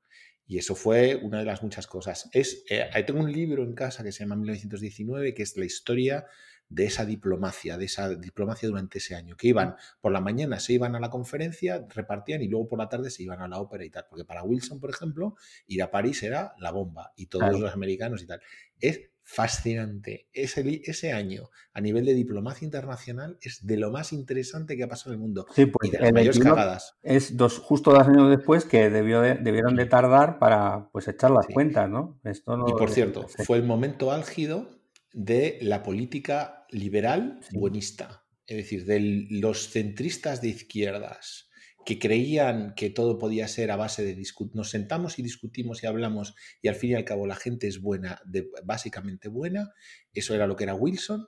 Y 0.47 0.57
eso 0.57 0.75
fue 0.75 1.15
una 1.15 1.39
de 1.39 1.45
las 1.45 1.63
muchas 1.63 1.87
cosas. 1.87 2.29
Es, 2.31 2.63
eh, 2.69 2.87
tengo 3.05 3.21
un 3.21 3.31
libro 3.31 3.63
en 3.63 3.73
casa 3.73 4.03
que 4.03 4.11
se 4.11 4.19
llama 4.19 4.35
1919, 4.35 5.33
que 5.33 5.43
es 5.43 5.57
la 5.57 5.65
historia 5.65 6.25
de 6.69 6.85
esa 6.85 7.05
diplomacia, 7.05 7.77
de 7.77 7.85
esa 7.85 8.09
diplomacia 8.09 8.67
durante 8.67 8.97
ese 8.97 9.15
año, 9.15 9.35
que 9.37 9.49
iban 9.49 9.75
por 10.01 10.11
la 10.11 10.19
mañana, 10.19 10.59
se 10.59 10.73
iban 10.73 10.95
a 10.95 10.99
la 10.99 11.09
conferencia, 11.09 11.85
repartían 11.89 12.41
y 12.41 12.47
luego 12.47 12.67
por 12.67 12.79
la 12.79 12.89
tarde 12.89 13.11
se 13.11 13.23
iban 13.23 13.41
a 13.41 13.47
la 13.47 13.59
ópera 13.59 13.85
y 13.85 13.89
tal, 13.89 14.05
porque 14.09 14.25
para 14.25 14.43
Wilson, 14.43 14.79
por 14.79 14.89
ejemplo, 14.89 15.35
ir 15.67 15.83
a 15.83 15.91
París 15.91 16.23
era 16.23 16.53
la 16.59 16.71
bomba 16.71 17.13
y 17.15 17.27
todos 17.27 17.59
los 17.59 17.73
americanos 17.73 18.23
y 18.23 18.27
tal. 18.27 18.41
Es 18.79 19.01
fascinante. 19.25 20.27
Ese, 20.33 20.81
ese 20.85 21.11
año, 21.11 21.49
a 21.73 21.81
nivel 21.81 22.05
de 22.05 22.13
diplomacia 22.13 22.63
internacional, 22.63 23.37
es 23.41 23.65
de 23.65 23.75
lo 23.75 23.91
más 23.91 24.13
interesante 24.13 24.77
que 24.77 24.83
ha 24.83 24.87
pasado 24.87 25.11
en 25.11 25.15
el 25.15 25.21
mundo. 25.21 25.47
Sí, 25.53 25.65
pues 25.65 25.89
y 25.89 25.91
de 25.91 25.99
las 25.99 26.13
mayores 26.13 26.39
cagadas. 26.39 26.95
Es 27.01 27.35
dos, 27.35 27.57
justo 27.57 27.91
dos 27.91 28.07
años 28.07 28.29
después 28.29 28.65
que 28.65 28.89
debió 28.89 29.21
debieron 29.21 29.75
de 29.75 29.85
tardar 29.87 30.37
para 30.37 30.89
pues 30.91 31.07
echar 31.07 31.31
las 31.31 31.47
cuentas, 31.47 31.89
¿no? 31.89 32.19
Esto 32.23 32.65
y 32.67 32.71
por 32.73 32.91
cierto, 32.91 33.27
fue 33.27 33.57
el 33.57 33.63
momento 33.63 34.11
álgido 34.11 34.69
de 35.11 35.57
la 35.61 35.81
política 35.81 36.67
liberal 36.69 37.39
buenista. 37.51 38.23
Es 38.45 38.57
decir, 38.57 38.85
de 38.85 39.25
los 39.31 39.71
centristas 39.71 40.39
de 40.39 40.49
izquierdas 40.49 41.44
que 41.85 41.99
creían 41.99 42.73
que 42.75 42.89
todo 42.89 43.19
podía 43.19 43.47
ser 43.47 43.69
a 43.69 43.75
base 43.75 44.03
de 44.03 44.15
discutir. 44.15 44.55
Nos 44.55 44.71
sentamos 44.71 45.19
y 45.19 45.21
discutimos 45.21 45.83
y 45.83 45.87
hablamos 45.87 46.33
y 46.61 46.67
al 46.67 46.75
fin 46.75 46.91
y 46.91 46.95
al 46.95 47.05
cabo 47.05 47.27
la 47.27 47.35
gente 47.35 47.67
es 47.67 47.79
buena, 47.79 48.19
básicamente 48.63 49.29
buena. 49.29 49.71
Eso 50.11 50.33
era 50.33 50.47
lo 50.47 50.55
que 50.55 50.63
era 50.63 50.73
Wilson. 50.73 51.27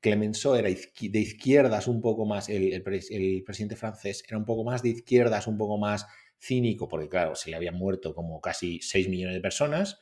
Clemenceau 0.00 0.54
era 0.54 0.68
de 0.68 1.18
izquierdas 1.18 1.88
un 1.88 2.02
poco 2.02 2.26
más, 2.26 2.50
el, 2.50 2.82
presidente 2.82 3.76
francés 3.76 4.22
era 4.28 4.36
un 4.36 4.44
poco 4.44 4.62
más 4.62 4.82
de 4.82 4.90
izquierdas, 4.90 5.46
un 5.46 5.56
poco 5.56 5.78
más 5.78 6.06
cínico, 6.38 6.88
porque 6.88 7.08
claro, 7.08 7.34
se 7.34 7.48
le 7.48 7.56
habían 7.56 7.76
muerto 7.76 8.14
como 8.14 8.42
casi 8.42 8.80
6 8.82 9.08
millones 9.08 9.34
de 9.34 9.40
personas, 9.40 9.98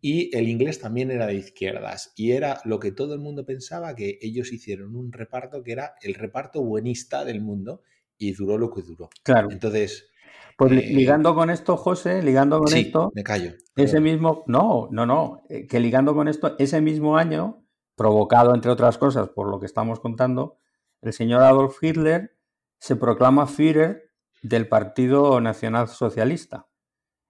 y 0.00 0.36
el 0.36 0.48
inglés 0.48 0.80
también 0.80 1.12
era 1.12 1.28
de 1.28 1.36
izquierdas, 1.36 2.12
y 2.16 2.32
era 2.32 2.60
lo 2.64 2.80
que 2.80 2.90
todo 2.90 3.14
el 3.14 3.20
mundo 3.20 3.46
pensaba, 3.46 3.94
que 3.94 4.18
ellos 4.20 4.52
hicieron 4.52 4.96
un 4.96 5.12
reparto 5.12 5.62
que 5.62 5.70
era 5.70 5.94
el 6.02 6.14
reparto 6.14 6.60
buenista 6.60 7.24
del 7.24 7.40
mundo, 7.40 7.82
y 8.18 8.32
duró 8.32 8.58
lo 8.58 8.70
que 8.70 8.82
duró. 8.82 9.08
Claro. 9.22 9.48
Entonces. 9.50 10.10
Pues 10.56 10.72
eh, 10.72 10.86
ligando 10.94 11.34
con 11.34 11.50
esto, 11.50 11.76
José, 11.76 12.22
ligando 12.22 12.60
con 12.60 12.72
esto. 12.74 13.10
Me 13.14 13.24
callo. 13.24 13.52
Ese 13.76 14.00
mismo. 14.00 14.44
No, 14.46 14.88
no, 14.90 15.04
no. 15.04 15.42
Eh, 15.48 15.66
que 15.66 15.80
ligando 15.80 16.14
con 16.14 16.28
esto, 16.28 16.54
ese 16.58 16.80
mismo 16.80 17.16
año, 17.16 17.64
provocado, 17.96 18.54
entre 18.54 18.70
otras 18.70 18.98
cosas, 18.98 19.30
por 19.30 19.50
lo 19.50 19.58
que 19.58 19.66
estamos 19.66 19.98
contando, 19.98 20.58
el 21.02 21.12
señor 21.12 21.42
Adolf 21.42 21.82
Hitler 21.82 22.36
se 22.78 22.96
proclama 22.96 23.46
Führer 23.46 24.12
del 24.42 24.68
Partido 24.68 25.40
Nacional 25.40 25.88
Socialista 25.88 26.66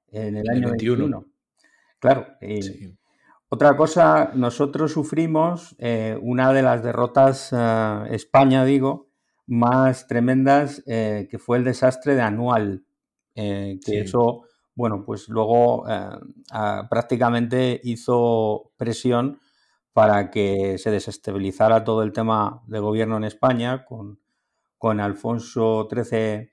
en 0.08 0.36
el 0.36 0.48
año 0.48 0.68
21. 0.70 1.26
Claro. 1.98 2.26
Otra 3.48 3.76
cosa, 3.76 4.32
nosotros 4.34 4.92
sufrimos 4.92 5.76
eh, 5.78 6.18
una 6.20 6.52
de 6.52 6.62
las 6.62 6.82
derrotas, 6.82 7.54
España, 8.10 8.64
digo, 8.64 9.13
más 9.46 10.06
tremendas, 10.06 10.82
eh, 10.86 11.28
que 11.30 11.38
fue 11.38 11.58
el 11.58 11.64
desastre 11.64 12.14
de 12.14 12.22
Anual, 12.22 12.84
eh, 13.34 13.78
que 13.84 14.00
eso, 14.00 14.42
bueno, 14.74 15.04
pues 15.04 15.28
luego 15.28 15.88
eh, 15.88 16.10
prácticamente 16.88 17.80
hizo 17.84 18.72
presión 18.76 19.40
para 19.92 20.30
que 20.30 20.78
se 20.78 20.90
desestabilizara 20.90 21.84
todo 21.84 22.02
el 22.02 22.12
tema 22.12 22.62
de 22.66 22.80
gobierno 22.80 23.16
en 23.16 23.24
España, 23.24 23.84
con, 23.84 24.20
con 24.78 25.00
Alfonso 25.00 25.88
XIII 25.90 26.50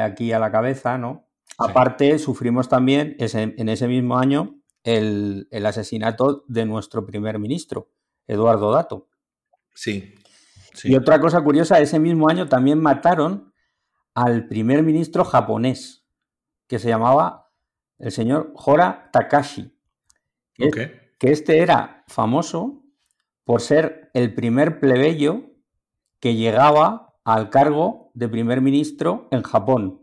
aquí 0.00 0.32
a 0.32 0.38
la 0.38 0.50
cabeza, 0.50 0.98
¿no? 0.98 1.26
Aparte, 1.58 2.18
sufrimos 2.18 2.68
también 2.68 3.16
en 3.18 3.68
ese 3.68 3.88
mismo 3.88 4.18
año 4.18 4.56
el, 4.82 5.46
el 5.50 5.66
asesinato 5.66 6.44
de 6.48 6.64
nuestro 6.64 7.06
primer 7.06 7.38
ministro, 7.38 7.90
Eduardo 8.26 8.72
Dato. 8.72 9.08
Sí, 9.74 10.14
y 10.82 10.96
otra 10.96 11.20
cosa 11.20 11.42
curiosa, 11.42 11.78
ese 11.78 11.98
mismo 11.98 12.28
año 12.28 12.48
también 12.48 12.80
mataron 12.80 13.52
al 14.14 14.48
primer 14.48 14.82
ministro 14.82 15.24
japonés, 15.24 16.04
que 16.66 16.78
se 16.78 16.88
llamaba 16.88 17.50
el 17.98 18.10
señor 18.10 18.52
Hora 18.54 19.10
Takashi. 19.12 19.76
Que, 20.54 21.04
este 21.20 21.60
era 21.60 22.04
famoso 22.06 22.82
por 23.44 23.62
ser 23.62 24.10
el 24.12 24.34
primer 24.34 24.78
plebeyo 24.78 25.54
que 26.20 26.34
llegaba 26.34 27.14
al 27.24 27.48
cargo 27.48 28.10
de 28.12 28.28
primer 28.28 28.60
ministro 28.60 29.28
en 29.30 29.42
Japón. 29.42 30.02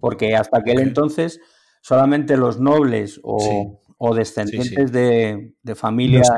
Porque 0.00 0.36
hasta 0.36 0.58
aquel 0.58 0.80
entonces 0.80 1.40
solamente 1.80 2.36
los 2.36 2.60
nobles 2.60 3.20
o, 3.22 3.80
descendientes 4.14 4.92
de, 4.92 5.54
familias 5.74 6.28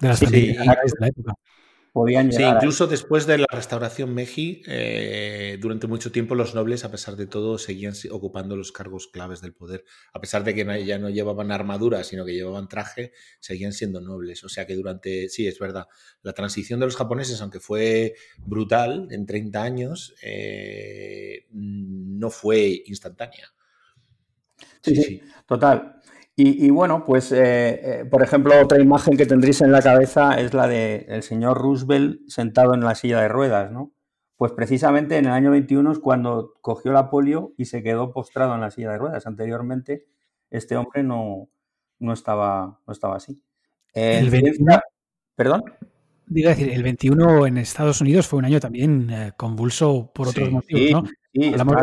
de 0.00 0.08
las 0.08 0.20
familias 0.20 0.66
de 0.66 1.00
la 1.00 1.08
época 1.08 1.34
Sí, 2.32 2.42
incluso 2.42 2.86
después 2.86 3.26
de 3.26 3.38
la 3.38 3.46
restauración 3.50 4.14
Meiji, 4.14 4.62
eh, 4.66 5.58
durante 5.60 5.86
mucho 5.86 6.12
tiempo 6.12 6.34
los 6.34 6.54
nobles, 6.54 6.84
a 6.84 6.90
pesar 6.90 7.16
de 7.16 7.26
todo, 7.26 7.58
seguían 7.58 7.94
ocupando 8.10 8.56
los 8.56 8.72
cargos 8.72 9.08
claves 9.08 9.40
del 9.40 9.54
poder. 9.54 9.84
A 10.12 10.20
pesar 10.20 10.44
de 10.44 10.54
que 10.54 10.84
ya 10.84 10.98
no 10.98 11.08
llevaban 11.10 11.50
armadura, 11.50 12.04
sino 12.04 12.24
que 12.24 12.34
llevaban 12.34 12.68
traje, 12.68 13.12
seguían 13.40 13.72
siendo 13.72 14.00
nobles. 14.00 14.44
O 14.44 14.48
sea 14.48 14.66
que 14.66 14.74
durante, 14.74 15.28
sí, 15.28 15.46
es 15.46 15.58
verdad, 15.58 15.86
la 16.22 16.32
transición 16.32 16.78
de 16.80 16.86
los 16.86 16.96
japoneses, 16.96 17.40
aunque 17.40 17.60
fue 17.60 18.14
brutal 18.38 19.08
en 19.10 19.26
30 19.26 19.62
años, 19.62 20.14
eh, 20.22 21.46
no 21.50 22.30
fue 22.30 22.82
instantánea. 22.86 23.52
Sí, 24.82 24.96
sí, 24.96 25.22
total. 25.46 26.00
Y, 26.40 26.70
bueno, 26.70 27.04
pues, 27.04 27.32
eh, 27.32 27.40
eh, 28.02 28.04
por 28.04 28.22
ejemplo, 28.22 28.54
otra 28.62 28.80
imagen 28.80 29.16
que 29.16 29.26
tendréis 29.26 29.60
en 29.60 29.72
la 29.72 29.82
cabeza 29.82 30.40
es 30.40 30.54
la 30.54 30.68
del 30.68 31.04
el 31.08 31.24
señor 31.24 31.58
Roosevelt 31.58 32.20
sentado 32.28 32.74
en 32.74 32.80
la 32.80 32.94
silla 32.94 33.20
de 33.20 33.26
ruedas, 33.26 33.72
¿no? 33.72 33.90
Pues 34.36 34.52
precisamente 34.52 35.16
en 35.16 35.24
el 35.24 35.32
año 35.32 35.50
21 35.50 35.90
es 35.90 35.98
cuando 35.98 36.54
cogió 36.60 36.92
la 36.92 37.10
polio 37.10 37.54
y 37.58 37.64
se 37.64 37.82
quedó 37.82 38.12
postrado 38.12 38.54
en 38.54 38.60
la 38.60 38.70
silla 38.70 38.92
de 38.92 38.98
ruedas. 38.98 39.26
Anteriormente, 39.26 40.06
este 40.48 40.76
hombre 40.76 41.02
no, 41.02 41.48
no, 41.98 42.12
estaba, 42.12 42.78
no 42.86 42.92
estaba 42.92 43.16
así. 43.16 43.42
El, 43.92 44.30
21, 44.30 44.78
¿Perdón? 45.34 45.64
Digo 46.28 46.50
decir, 46.50 46.68
el 46.68 46.84
21 46.84 47.48
en 47.48 47.58
Estados 47.58 48.00
Unidos 48.00 48.28
fue 48.28 48.38
un 48.38 48.44
año 48.44 48.60
también 48.60 49.10
eh, 49.10 49.32
convulso 49.36 50.12
por 50.14 50.28
otros 50.28 50.52
motivos, 50.52 51.02
¿no? 51.02 51.10
Sí, 51.32 51.48
Hablamos 51.48 51.74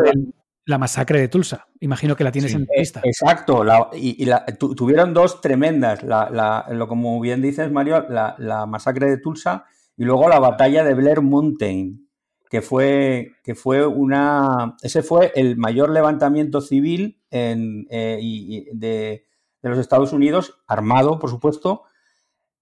la 0.66 0.78
masacre 0.78 1.20
de 1.20 1.28
Tulsa. 1.28 1.68
Imagino 1.80 2.16
que 2.16 2.24
la 2.24 2.32
tienes 2.32 2.52
en 2.52 2.66
lista. 2.76 3.00
Exacto. 3.04 3.64
y, 3.94 4.28
tuvieron 4.58 5.14
dos 5.14 5.40
tremendas. 5.40 6.02
lo, 6.02 6.88
como 6.88 7.20
bien 7.20 7.40
dices, 7.40 7.70
Mario, 7.70 8.04
la, 8.08 8.66
masacre 8.66 9.08
de 9.08 9.18
Tulsa 9.18 9.64
y 9.96 10.04
luego 10.04 10.28
la 10.28 10.40
batalla 10.40 10.84
de 10.84 10.94
Blair 10.94 11.22
Mountain, 11.22 12.08
que 12.50 12.62
fue, 12.62 13.32
que 13.44 13.54
fue 13.54 13.86
una. 13.86 14.76
Ese 14.82 15.02
fue 15.02 15.32
el 15.36 15.56
mayor 15.56 15.90
levantamiento 15.90 16.60
civil 16.60 17.22
en, 17.30 17.86
eh, 17.88 18.66
de, 18.72 19.24
los 19.62 19.78
Estados 19.78 20.12
Unidos, 20.12 20.58
armado, 20.66 21.18
por 21.20 21.30
supuesto, 21.30 21.84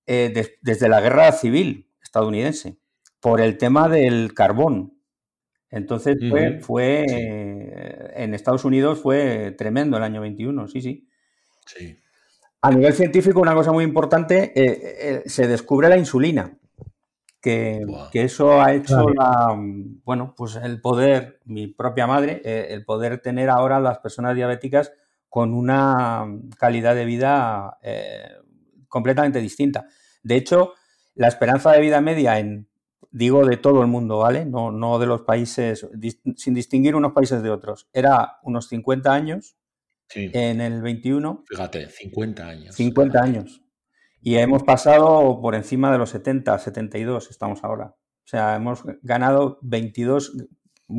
eh, 0.07 0.57
desde 0.61 0.88
la 0.90 1.01
guerra 1.01 1.33
civil 1.33 1.90
estadounidense, 2.03 2.79
por 3.21 3.40
el 3.40 3.57
tema 3.57 3.88
del 3.88 4.35
carbón. 4.35 4.93
Entonces 5.74 6.16
fue, 6.30 6.60
fue 6.60 7.04
en 8.14 8.32
Estados 8.32 8.64
Unidos 8.64 9.00
fue 9.00 9.54
tremendo 9.58 9.96
el 9.96 10.04
año 10.04 10.20
21, 10.20 10.68
sí, 10.68 10.80
sí. 10.80 11.08
Sí. 11.66 11.96
A 12.64 12.70
nivel 12.70 12.94
científico, 12.94 13.40
una 13.40 13.54
cosa 13.54 13.72
muy 13.72 13.84
importante, 13.84 14.52
eh, 14.54 14.62
eh, 14.64 15.22
se 15.26 15.46
descubre 15.46 15.88
la 15.88 15.98
insulina, 15.98 16.56
que, 17.38 17.84
eso 18.14 18.62
ha 18.62 18.72
hecho 18.72 19.10
la, 19.10 19.54
bueno, 20.02 20.32
pues 20.34 20.56
el 20.56 20.80
poder, 20.80 21.40
mi 21.44 21.66
propia 21.66 22.06
madre, 22.06 22.40
eh, 22.42 22.68
el 22.70 22.87
poder 22.87 23.18
tener 23.18 23.50
ahora 23.50 23.80
las 23.80 23.98
personas 23.98 24.34
diabéticas 24.34 24.92
con 25.28 25.52
una 25.52 26.24
calidad 26.56 26.94
de 26.94 27.04
vida 27.04 27.78
completamente 28.88 29.40
distinta. 29.40 29.87
De 30.22 30.37
hecho, 30.37 30.72
la 31.16 31.28
esperanza 31.28 31.70
de 31.70 31.80
vida 31.80 32.00
media 32.00 32.38
en 32.38 32.66
digo 33.14 33.46
de 33.46 33.57
todo 33.57 33.81
el 33.81 33.87
mundo, 33.87 34.18
¿vale? 34.18 34.44
No, 34.44 34.72
no 34.72 34.98
de 34.98 35.07
los 35.07 35.22
países, 35.22 35.87
sin 36.37 36.53
distinguir 36.53 36.96
unos 36.96 37.12
países 37.12 37.42
de 37.42 37.50
otros. 37.50 37.88
Era 37.92 38.38
unos 38.42 38.68
50 38.68 39.12
años 39.12 39.57
en 40.12 40.61
el 40.61 40.83
21. 40.83 41.44
Fíjate, 41.48 41.88
50 41.88 42.46
años. 42.46 42.74
50 42.74 43.22
años. 43.22 43.62
Y 44.20 44.37
hemos 44.37 44.64
pasado 44.64 45.40
por 45.40 45.55
encima 45.55 45.92
de 45.92 45.98
los 45.98 46.11
70, 46.11 46.59
72 46.59 47.31
estamos 47.31 47.62
ahora. 47.62 47.94
O 47.96 48.27
sea, 48.27 48.57
hemos 48.57 48.83
ganado 49.03 49.59
22 49.62 50.33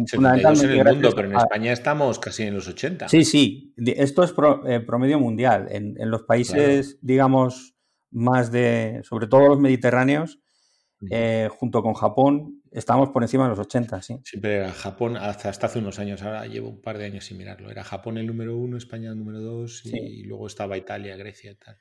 fundamentalmente 0.08 0.74
en 0.74 0.88
el 0.88 0.94
mundo, 0.94 1.12
pero 1.14 1.30
en 1.30 1.36
España 1.36 1.74
estamos 1.74 2.18
casi 2.20 2.44
en 2.44 2.56
los 2.56 2.68
80. 2.68 3.10
Sí, 3.10 3.26
sí. 3.26 3.74
Esto 3.78 4.24
es 4.24 4.34
eh, 4.68 4.80
promedio 4.80 5.20
mundial. 5.20 5.68
En, 5.70 5.96
los 6.10 6.24
países, 6.24 6.98
digamos, 7.02 7.76
más 8.10 8.54
de, 8.54 9.02
sobre 9.04 9.28
todo 9.28 9.50
los 9.50 9.60
mediterráneos, 9.60 10.40
eh, 11.10 11.50
junto 11.52 11.82
con 11.82 11.94
Japón, 11.94 12.62
estamos 12.72 13.10
por 13.10 13.24
encima 13.24 13.44
de 13.44 13.50
los 13.50 13.60
80, 13.60 14.02
sí. 14.02 14.20
Siempre 14.24 14.56
era 14.56 14.72
Japón, 14.72 15.18
hasta, 15.18 15.50
hasta 15.50 15.68
hace 15.68 15.80
unos 15.80 16.00
años, 16.00 16.22
ahora 16.24 16.46
llevo 16.46 16.70
un 16.70 16.82
par 16.82 16.98
de 16.98 17.06
años 17.06 17.26
sin 17.26 17.38
mirarlo. 17.38 17.70
Era 17.70 17.84
Japón 17.84 18.18
el 18.18 18.28
número 18.28 18.58
uno, 18.58 18.78
España 18.78 19.12
el 19.12 19.18
número 19.18 19.42
dos 19.42 19.86
y 19.86 20.24
luego 20.24 20.48
estaba 20.48 20.78
Italia, 20.78 21.16
Grecia 21.16 21.52
y 21.52 21.56
tal. 21.56 21.78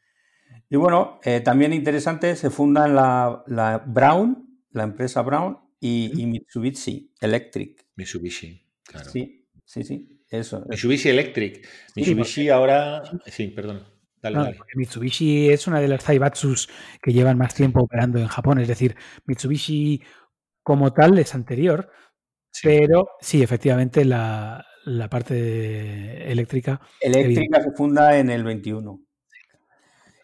Y 0.69 0.77
bueno, 0.77 1.21
eh, 1.25 1.41
también 1.41 1.73
interesante, 1.73 2.37
se 2.37 2.51
fundan 2.51 2.95
la, 2.95 3.43
la 3.47 3.79
Brown, 3.79 4.63
la 4.73 4.85
empresa 4.85 5.23
Brown 5.23 5.59
y, 5.81 6.27
Mitsubishi 6.27 7.13
Electric. 7.21 7.87
Mitsubishi, 7.97 8.67
claro. 8.85 9.11
Sí, 9.11 9.47
sí, 9.65 9.85
sí, 9.85 10.23
eso. 10.29 10.65
Mitsubishi 10.69 11.09
Electric. 11.09 11.67
Mitsubishi 11.97 12.49
ahora... 12.49 13.03
Sí, 13.27 13.49
perdón. 13.49 13.94
Mitsubishi 14.75 15.51
es 15.51 15.67
una 15.67 15.81
de 15.81 15.89
las 15.89 16.05
Zaibatsus 16.05 16.69
que 17.03 17.13
llevan 17.13 17.39
más 17.39 17.55
tiempo 17.55 17.81
operando 17.81 18.19
en 18.19 18.27
Japón, 18.27 18.59
es 18.59 18.69
decir, 18.69 18.97
Mitsubishi 19.27 20.03
como 20.63 20.93
tal 20.93 21.19
es 21.19 21.35
anterior, 21.35 21.91
pero 22.63 23.11
sí, 23.21 23.43
efectivamente 23.43 24.05
la, 24.05 24.65
parte 25.11 26.31
eléctrica. 26.31 26.81
Eléctrica 27.01 27.63
se 27.63 27.73
funda 27.73 28.19
en 28.19 28.31
el 28.31 28.45
21. 28.45 29.01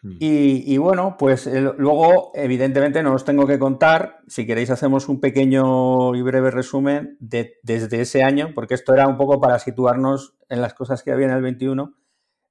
Hmm. 0.03 0.17
Y, 0.19 0.77
bueno, 0.77 1.15
pues 1.19 1.45
luego, 1.45 2.31
evidentemente, 2.33 3.03
no 3.03 3.13
os 3.13 3.23
tengo 3.23 3.45
que 3.45 3.59
contar. 3.59 4.21
Si 4.27 4.47
queréis, 4.47 4.71
hacemos 4.71 5.09
un 5.09 5.19
pequeño 5.19 6.15
y 6.15 6.21
breve 6.23 6.49
resumen 6.49 7.17
de, 7.19 7.59
desde 7.61 8.01
ese 8.01 8.23
año, 8.23 8.51
porque 8.55 8.73
esto 8.73 8.95
era 8.95 9.07
un 9.07 9.17
poco 9.17 9.39
para 9.39 9.59
situarnos 9.59 10.33
en 10.49 10.61
las 10.61 10.73
cosas 10.73 11.03
que 11.03 11.11
había 11.11 11.27
en 11.27 11.33
el 11.33 11.43
21 11.43 12.00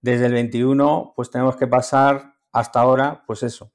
desde 0.00 0.26
el 0.26 0.32
21, 0.32 1.12
pues 1.14 1.30
tenemos 1.30 1.56
que 1.56 1.66
pasar 1.66 2.34
hasta 2.52 2.80
ahora, 2.80 3.22
pues 3.26 3.42
eso. 3.42 3.72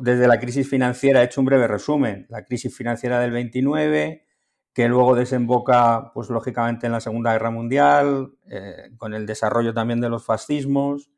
Desde 0.00 0.26
la 0.26 0.40
crisis 0.40 0.68
financiera, 0.68 1.22
he 1.22 1.26
hecho 1.26 1.40
un 1.40 1.46
breve 1.46 1.68
resumen. 1.68 2.26
La 2.28 2.44
crisis 2.44 2.76
financiera 2.76 3.20
del 3.20 3.30
29, 3.30 4.26
que 4.72 4.88
luego 4.88 5.14
desemboca, 5.14 6.10
pues 6.12 6.28
lógicamente, 6.28 6.86
en 6.86 6.92
la 6.92 7.00
Segunda 7.00 7.32
Guerra 7.32 7.50
Mundial, 7.50 8.32
eh, 8.50 8.90
con 8.96 9.14
el 9.14 9.26
desarrollo 9.26 9.72
también 9.72 10.00
de 10.00 10.08
los 10.08 10.24
fascismos, 10.24 11.10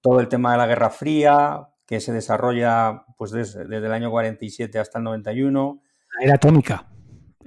todo 0.00 0.20
el 0.20 0.28
tema 0.28 0.52
de 0.52 0.58
la 0.58 0.66
Guerra 0.66 0.90
Fría, 0.90 1.68
que 1.86 2.00
se 2.00 2.12
desarrolla 2.12 3.04
pues 3.16 3.30
desde, 3.30 3.62
el 3.62 3.92
año 3.92 4.10
47 4.10 4.78
hasta 4.78 4.98
el 4.98 5.04
91. 5.04 5.80
La 6.18 6.26
era 6.26 6.34
atómica. 6.34 6.91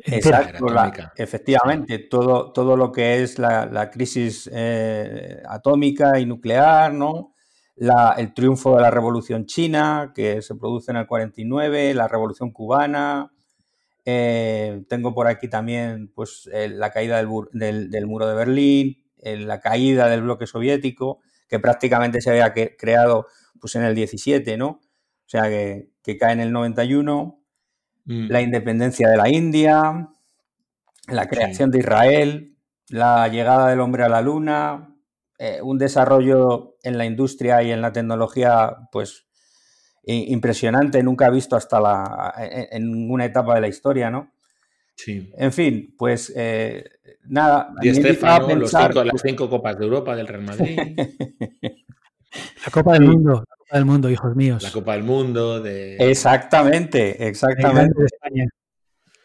Exacto, 0.05 0.67
efectivamente, 1.15 1.99
todo, 1.99 2.51
todo 2.51 2.77
lo 2.77 2.91
que 2.91 3.23
es 3.23 3.39
la, 3.39 3.89
crisis 3.91 4.49
eh, 4.53 5.41
atómica 5.47 6.19
y 6.19 6.25
nuclear, 6.25 6.93
¿no? 6.93 7.33
el 7.75 8.33
triunfo 8.33 8.75
de 8.75 8.81
la 8.81 8.91
Revolución 8.91 9.45
China, 9.45 10.13
que 10.15 10.41
se 10.41 10.55
produce 10.55 10.91
en 10.91 10.97
el 10.97 11.07
49, 11.07 11.93
la 11.93 12.07
Revolución 12.07 12.51
Cubana. 12.51 13.31
Eh, 14.05 14.83
tengo 14.87 15.13
por 15.13 15.27
aquí 15.27 15.49
también 15.49 16.11
pues, 16.13 16.49
la 16.53 16.91
caída 16.91 17.17
del, 17.17 18.07
muro 18.07 18.27
de 18.27 18.35
Berlín, 18.35 19.03
la 19.21 19.59
caída 19.59 20.07
del 20.07 20.21
bloque 20.21 20.47
soviético, 20.47 21.19
que 21.49 21.59
prácticamente 21.59 22.21
se 22.21 22.29
había 22.29 22.53
creado 22.77 23.25
pues, 23.59 23.75
en 23.75 23.83
el 23.83 23.95
17, 23.95 24.55
¿no? 24.57 24.67
O 24.67 25.27
sea, 25.27 25.49
que, 25.49 25.89
que 26.03 26.17
cae 26.17 26.33
en 26.33 26.39
el 26.39 26.51
91. 26.51 27.44
Mm. 28.05 28.27
la 28.29 28.41
independencia 28.41 29.09
de 29.09 29.17
la 29.17 29.29
India, 29.29 30.09
la 31.07 31.27
creación 31.27 31.71
de 31.71 31.79
Israel, 31.79 32.55
la 32.89 33.27
llegada 33.27 33.69
del 33.69 33.79
hombre 33.79 34.03
a 34.03 34.09
la 34.09 34.21
luna, 34.21 34.95
eh, 35.39 35.59
un 35.61 35.77
desarrollo 35.77 36.75
en 36.83 36.97
la 36.97 37.05
industria 37.05 37.63
y 37.63 37.71
en 37.71 37.81
la 37.81 37.91
tecnología, 37.91 38.77
pues 38.91 39.25
impresionante, 40.07 41.01
nunca 41.01 41.31
visto 41.31 41.55
hasta 41.55 41.79
la, 41.79 42.31
en 42.37 42.91
ninguna 42.91 43.25
etapa 43.25 43.55
de 43.55 43.61
la 43.61 43.67
historia, 43.67 44.11
¿no? 44.11 44.31
Sí. 44.95 45.31
En 45.35 45.51
fin, 45.51 45.95
pues 45.97 46.31
eh, 46.35 46.83
nada. 47.23 47.73
Y 47.81 47.89
Estefano, 47.89 48.55
los 48.55 48.69
cinco, 48.69 49.03
las 49.03 49.21
cinco 49.21 49.49
copas 49.49 49.77
de 49.77 49.85
Europa 49.85 50.15
del 50.15 50.27
Real 50.27 50.43
Madrid. 50.43 50.77
la 52.65 52.71
Copa 52.71 52.93
del 52.93 53.03
Mundo, 53.03 53.43
del 53.75 53.85
Mundo, 53.85 54.09
hijos 54.09 54.35
míos. 54.35 54.63
La 54.63 54.71
Copa 54.71 54.93
del 54.93 55.03
Mundo 55.03 55.61
de... 55.61 55.97
Exactamente, 55.97 57.27
exactamente. 57.27 58.05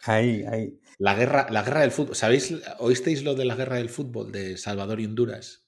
Ahí, 0.05 0.45
ahí. 0.45 0.81
La 0.99 1.15
guerra, 1.15 1.47
la 1.51 1.63
guerra 1.63 1.81
del 1.81 1.93
fútbol. 1.93 2.15
¿Sabéis? 2.15 2.55
¿Oísteis 2.79 3.23
lo 3.23 3.35
de 3.35 3.45
la 3.45 3.55
guerra 3.55 3.77
del 3.77 3.89
fútbol 3.89 4.31
de 4.33 4.57
Salvador 4.57 5.01
y 5.01 5.07
Honduras? 5.07 5.67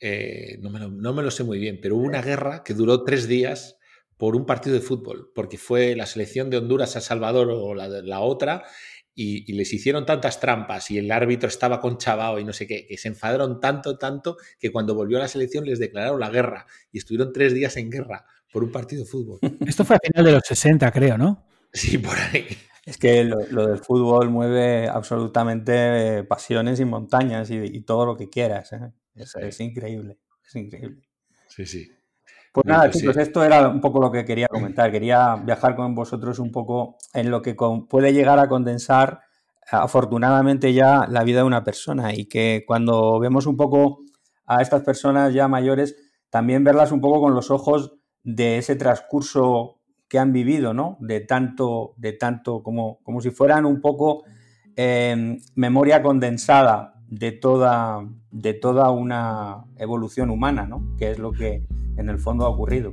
Eh, 0.00 0.58
no, 0.60 0.70
me 0.70 0.80
lo, 0.80 0.90
no, 0.90 1.12
me 1.12 1.22
lo, 1.22 1.30
sé 1.30 1.44
muy 1.44 1.58
bien, 1.58 1.78
pero 1.80 1.96
hubo 1.96 2.06
una 2.06 2.22
guerra 2.22 2.64
que 2.64 2.74
duró 2.74 3.04
tres 3.04 3.28
días 3.28 3.76
por 4.16 4.34
un 4.34 4.46
partido 4.46 4.74
de 4.74 4.82
fútbol, 4.82 5.30
porque 5.34 5.58
fue 5.58 5.94
la 5.94 6.06
selección 6.06 6.50
de 6.50 6.56
Honduras 6.56 6.96
a 6.96 7.00
Salvador 7.00 7.48
o 7.50 7.74
la, 7.74 7.88
la 7.88 8.20
otra, 8.20 8.64
y, 9.14 9.52
les 9.52 9.72
hicieron 9.72 10.06
tantas 10.06 10.40
trampas 10.40 10.90
y 10.90 10.98
el 10.98 11.10
árbitro 11.10 11.48
estaba 11.48 11.80
con 11.80 11.98
Chabao 11.98 12.38
y 12.38 12.44
no 12.44 12.52
sé 12.52 12.66
qué, 12.66 12.86
que 12.86 12.96
se 12.96 13.08
enfadaron 13.08 13.60
tanto, 13.60 13.98
tanto, 13.98 14.36
que 14.58 14.70
cuando 14.70 14.94
volvió 14.94 15.18
a 15.18 15.20
la 15.20 15.28
selección 15.28 15.64
les 15.64 15.78
declararon 15.78 16.20
la 16.20 16.30
guerra 16.30 16.66
y 16.92 16.98
estuvieron 16.98 17.32
tres 17.32 17.52
días 17.52 17.76
en 17.76 17.90
guerra 17.90 18.24
por 18.52 18.64
un 18.64 18.72
partido 18.72 19.04
de 19.04 19.10
fútbol. 19.10 19.38
Esto 19.66 19.84
fue 19.84 19.96
a 19.96 20.00
final 20.00 20.24
de 20.24 20.32
los 20.32 20.42
60, 20.46 20.90
creo, 20.92 21.18
¿no? 21.18 21.46
Sí, 21.72 21.98
por 21.98 22.16
ahí. 22.16 22.46
Es 22.84 22.96
que 22.96 23.22
lo, 23.24 23.66
del 23.66 23.78
fútbol 23.78 24.30
mueve 24.30 24.88
absolutamente 24.88 26.24
pasiones 26.24 26.80
y 26.80 26.84
montañas 26.84 27.50
y, 27.50 27.80
todo 27.82 28.06
lo 28.06 28.16
que 28.16 28.28
quieras. 28.28 28.72
¿eh? 28.72 28.92
Es, 29.14 29.60
increíble, 29.60 30.18
es 30.44 30.56
increíble. 30.56 31.02
Sí, 31.48 31.66
sí. 31.66 31.92
Pues 32.52 32.66
nada, 32.66 32.90
chicos, 32.90 33.16
esto 33.16 33.44
era 33.44 33.68
un 33.68 33.80
poco 33.80 34.00
lo 34.00 34.10
que 34.10 34.24
quería 34.24 34.48
comentar. 34.48 34.90
Quería 34.90 35.36
viajar 35.36 35.76
con 35.76 35.94
vosotros 35.94 36.40
un 36.40 36.50
poco 36.50 36.96
en 37.14 37.30
lo 37.30 37.42
que 37.42 37.54
puede 37.88 38.12
llegar 38.12 38.40
a 38.40 38.48
condensar, 38.48 39.20
afortunadamente, 39.70 40.72
ya 40.72 41.06
la 41.08 41.22
vida 41.22 41.38
de 41.38 41.44
una 41.44 41.62
persona 41.62 42.12
y 42.12 42.26
que 42.26 42.64
cuando 42.66 43.20
vemos 43.20 43.46
un 43.46 43.56
poco 43.56 44.00
a 44.46 44.62
estas 44.62 44.82
personas 44.82 45.32
ya 45.32 45.46
mayores, 45.46 45.94
también 46.28 46.64
verlas 46.64 46.90
un 46.90 47.00
poco 47.00 47.20
con 47.20 47.34
los 47.34 47.52
ojos 47.52 47.92
de 48.24 48.58
ese 48.58 48.74
transcurso 48.74 49.78
que 50.08 50.18
han 50.18 50.32
vivido, 50.32 50.74
¿no? 50.74 50.96
De 50.98 51.20
tanto, 51.20 51.94
de 51.98 52.14
tanto, 52.14 52.64
como, 52.64 52.98
como 53.04 53.20
si 53.20 53.30
fueran 53.30 53.64
un 53.64 53.80
poco 53.80 54.24
eh, 54.74 55.38
memoria 55.54 56.02
condensada 56.02 56.94
de 57.06 57.30
toda, 57.30 58.04
de 58.32 58.54
toda 58.54 58.90
una 58.90 59.66
evolución 59.78 60.30
humana, 60.30 60.66
¿no? 60.66 60.96
Que 60.98 61.12
es 61.12 61.18
lo 61.20 61.30
que 61.30 61.64
en 62.00 62.08
el 62.08 62.18
fondo 62.18 62.46
ha 62.46 62.48
ocurrido. 62.48 62.92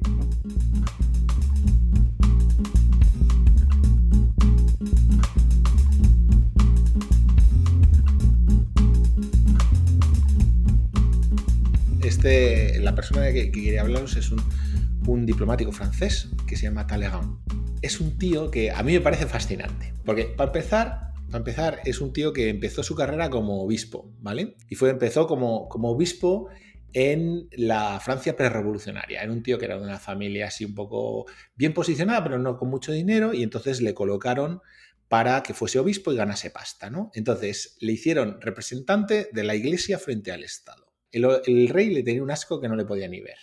Este, 12.03 12.79
la 12.79 12.95
persona 12.95 13.31
que, 13.31 13.51
quería 13.51 13.81
hablaros 13.81 14.15
es 14.15 14.31
un, 14.31 15.25
diplomático 15.25 15.71
francés 15.71 16.29
que 16.45 16.57
se 16.57 16.63
llama 16.63 16.85
Talleyrand. 16.85 17.37
Es 17.81 18.01
un 18.01 18.17
tío 18.17 18.51
que 18.51 18.71
a 18.71 18.83
mí 18.83 18.91
me 18.91 18.99
parece 18.99 19.25
fascinante, 19.25 19.93
porque 20.03 20.25
para 20.25 20.49
empezar, 20.49 21.13
para 21.27 21.37
empezar 21.37 21.79
es 21.85 22.01
un 22.01 22.11
tío 22.11 22.33
que 22.33 22.49
empezó 22.49 22.83
su 22.83 22.95
carrera 22.95 23.29
como 23.29 23.61
obispo, 23.61 24.11
¿vale? 24.19 24.57
Y 24.67 24.75
fue 24.75 24.89
empezó 24.89 25.27
como, 25.27 25.69
como 25.69 25.89
obispo 25.91 26.49
en 26.93 27.47
la 27.51 27.99
Francia 27.99 28.35
prerevolucionaria. 28.35 29.21
Era 29.21 29.31
un 29.31 29.43
tío 29.43 29.57
que 29.57 29.65
era 29.65 29.77
de 29.77 29.83
una 29.83 29.99
familia 29.99 30.47
así 30.47 30.65
un 30.65 30.75
poco 30.75 31.25
bien 31.55 31.73
posicionada, 31.73 32.23
pero 32.23 32.39
no 32.39 32.57
con 32.57 32.69
mucho 32.69 32.91
dinero, 32.91 33.33
y 33.33 33.43
entonces 33.43 33.81
le 33.81 33.93
colocaron 33.93 34.61
para 35.07 35.41
que 35.43 35.53
fuese 35.53 35.79
obispo 35.79 36.11
y 36.11 36.17
ganase 36.17 36.51
pasta, 36.51 36.89
¿no? 36.89 37.11
Entonces 37.13 37.77
le 37.79 37.93
hicieron 37.93 38.41
representante 38.41 39.29
de 39.31 39.43
la 39.43 39.55
iglesia 39.55 39.99
frente 39.99 40.31
al 40.31 40.43
Estado. 40.43 40.93
El, 41.11 41.69
rey 41.69 41.89
le 41.89 42.03
tenía 42.03 42.23
un 42.23 42.31
asco 42.31 42.59
que 42.59 42.67
no 42.67 42.75
le 42.75 42.85
podía 42.85 43.07
ni 43.07 43.21
ver. 43.21 43.37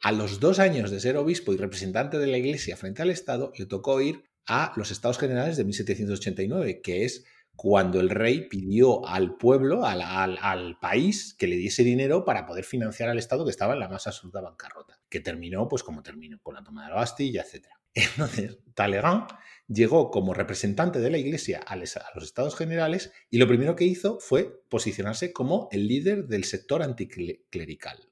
A 0.00 0.12
los 0.12 0.40
dos 0.40 0.58
años 0.58 0.90
de 0.90 1.00
ser 1.00 1.16
obispo 1.16 1.52
y 1.52 1.56
representante 1.56 2.18
de 2.18 2.26
la 2.26 2.38
iglesia 2.38 2.76
frente 2.76 3.02
al 3.02 3.10
Estado, 3.10 3.52
le 3.58 3.66
tocó 3.66 4.00
ir 4.00 4.24
a 4.46 4.72
los 4.76 4.90
Estados 4.90 5.18
Generales 5.18 5.56
de 5.56 5.64
1789, 5.64 6.80
que 6.80 7.04
es 7.04 7.24
cuando 7.56 8.00
el 8.00 8.10
rey 8.10 8.48
pidió 8.48 9.06
al 9.06 9.36
pueblo, 9.36 9.84
al, 9.84 10.78
país, 10.78 11.34
que 11.38 11.46
le 11.46 11.56
diese 11.56 11.82
dinero 11.82 12.24
para 12.24 12.46
poder 12.46 12.64
financiar 12.64 13.08
al 13.08 13.18
Estado 13.18 13.44
que 13.44 13.50
estaba 13.50 13.72
en 13.72 13.80
la 13.80 13.88
más 13.88 14.06
absoluta 14.06 14.42
bancarrota, 14.42 15.00
que 15.08 15.20
terminó 15.20 15.66
pues 15.66 15.82
como 15.82 16.02
terminó, 16.02 16.38
con 16.42 16.54
la 16.54 16.62
toma 16.62 16.84
de 16.84 16.90
la 16.90 16.96
Bastilla, 16.96 17.42
etc. 17.42 17.66
Entonces, 17.94 18.58
Talleyrand 18.74 19.28
llegó 19.68 20.10
como 20.10 20.34
representante 20.34 21.00
de 21.00 21.10
la 21.10 21.18
Iglesia 21.18 21.60
a 21.66 21.76
los 21.76 21.96
Estados 22.22 22.54
Generales 22.54 23.12
y 23.30 23.38
lo 23.38 23.48
primero 23.48 23.74
que 23.74 23.84
hizo 23.84 24.20
fue 24.20 24.62
posicionarse 24.68 25.32
como 25.32 25.68
el 25.72 25.88
líder 25.88 26.26
del 26.26 26.44
sector 26.44 26.82
anticlerical. 26.82 28.10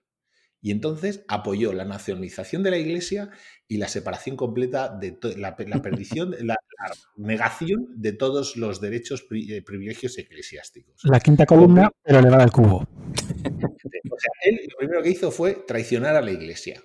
Y 0.64 0.70
entonces 0.70 1.26
apoyó 1.28 1.74
la 1.74 1.84
nacionalización 1.84 2.62
de 2.62 2.70
la 2.70 2.78
Iglesia 2.78 3.28
y 3.68 3.76
la 3.76 3.86
separación 3.86 4.34
completa 4.34 4.88
de 4.88 5.14
la, 5.36 5.56
perdición, 5.56 6.34
la, 6.40 6.56
negación 7.16 7.88
de 7.96 8.14
todos 8.14 8.56
los 8.56 8.80
derechos 8.80 9.26
y 9.30 9.52
eh, 9.52 9.60
privilegios 9.60 10.16
eclesiásticos. 10.16 11.04
La 11.04 11.20
quinta 11.20 11.44
columna, 11.44 11.90
pero 12.02 12.22
le 12.22 12.30
va 12.30 12.42
al 12.42 12.50
cubo. 12.50 12.76
O 12.76 14.18
sea, 14.18 14.32
él 14.46 14.60
lo 14.70 14.78
primero 14.78 15.02
que 15.02 15.10
hizo 15.10 15.30
fue 15.30 15.64
traicionar 15.66 16.16
a 16.16 16.22
la 16.22 16.30
Iglesia. 16.30 16.82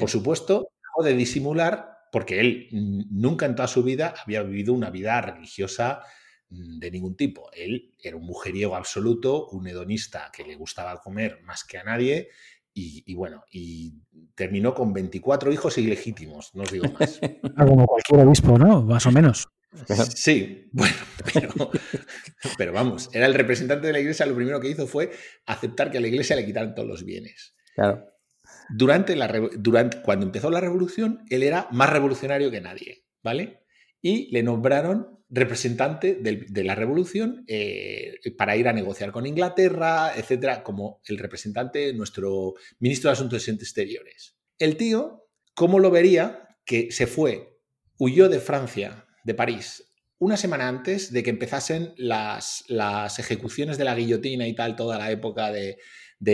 Por 0.00 0.10
supuesto, 0.10 0.72
dejó 0.82 1.04
de 1.04 1.14
disimular, 1.14 1.98
porque 2.10 2.40
él 2.40 2.66
nunca 2.72 3.46
en 3.46 3.54
toda 3.54 3.68
su 3.68 3.84
vida 3.84 4.12
había 4.24 4.42
vivido 4.42 4.74
una 4.74 4.90
vida 4.90 5.20
religiosa 5.20 6.02
mm, 6.48 6.80
de 6.80 6.90
ningún 6.90 7.14
tipo. 7.14 7.48
Él 7.52 7.94
era 8.02 8.16
un 8.16 8.26
mujeriego 8.26 8.74
absoluto, 8.74 9.46
un 9.50 9.68
hedonista 9.68 10.32
que 10.36 10.42
le 10.42 10.56
gustaba 10.56 11.00
comer 11.00 11.38
más 11.44 11.62
que 11.62 11.78
a 11.78 11.84
nadie 11.84 12.30
y, 12.72 13.14
bueno, 13.14 13.44
y 13.50 13.94
terminó 14.34 14.74
con 14.74 14.92
24 14.92 15.52
hijos 15.52 15.76
ilegítimos, 15.78 16.50
no 16.54 16.62
os 16.62 16.70
digo 16.70 16.86
más. 16.98 17.20
Como 17.56 17.86
cualquier 17.86 18.20
obispo, 18.26 18.58
¿no? 18.58 18.82
Más 18.82 19.06
o 19.06 19.12
menos. 19.12 19.48
Sí, 20.14 20.68
bueno, 20.72 20.96
pero, 22.58 22.72
vamos, 22.72 23.08
era 23.12 23.26
el 23.26 23.34
representante 23.34 23.86
de 23.86 23.92
la 23.92 24.00
iglesia, 24.00 24.26
lo 24.26 24.34
primero 24.34 24.60
que 24.60 24.68
hizo 24.68 24.86
fue 24.86 25.10
aceptar 25.46 25.90
que 25.90 25.98
a 25.98 26.00
la 26.00 26.08
iglesia 26.08 26.36
le 26.36 26.44
quitaran 26.44 26.74
todos 26.74 26.88
los 26.88 27.04
bienes. 27.04 27.54
Claro. 27.74 28.04
Durante 28.68 29.14
la, 29.14 29.28
durante, 29.58 30.02
cuando 30.02 30.26
empezó 30.26 30.50
la 30.50 30.60
revolución, 30.60 31.24
él 31.28 31.42
era 31.42 31.68
más 31.70 31.90
revolucionario 31.90 32.50
que 32.50 32.60
nadie, 32.60 33.04
¿vale? 33.22 33.60
Y 34.00 34.30
le 34.32 34.42
nombraron 34.42 35.19
representante 35.30 36.16
de, 36.16 36.64
la 36.64 36.74
revolución 36.74 37.44
eh, 37.46 38.18
para 38.36 38.56
ir 38.56 38.66
a 38.66 38.72
negociar 38.72 39.12
con 39.12 39.26
Inglaterra, 39.26 40.12
etcétera, 40.16 40.62
como 40.62 41.00
el 41.06 41.18
representante, 41.18 41.92
nuestro 41.94 42.54
ministro 42.80 43.08
de 43.08 43.12
Asuntos 43.12 43.48
Exteriores. 43.48 44.36
El 44.58 44.76
tío, 44.76 45.28
¿cómo 45.54 45.78
lo 45.78 45.90
vería? 45.90 46.48
Que 46.64 46.90
se 46.90 47.06
fue, 47.06 47.60
huyó 47.96 48.28
de 48.28 48.40
Francia, 48.40 49.06
de 49.24 49.34
París, 49.34 49.92
una 50.18 50.36
semana 50.36 50.68
antes 50.68 51.12
de 51.12 51.22
que 51.22 51.30
empezasen 51.30 51.94
las, 51.96 52.64
ejecuciones 53.18 53.78
de 53.78 53.84
la 53.84 53.94
guillotina 53.94 54.46
y 54.46 54.54
tal, 54.54 54.76
toda 54.76 54.98
la 54.98 55.10
época 55.10 55.52
de 55.52 55.78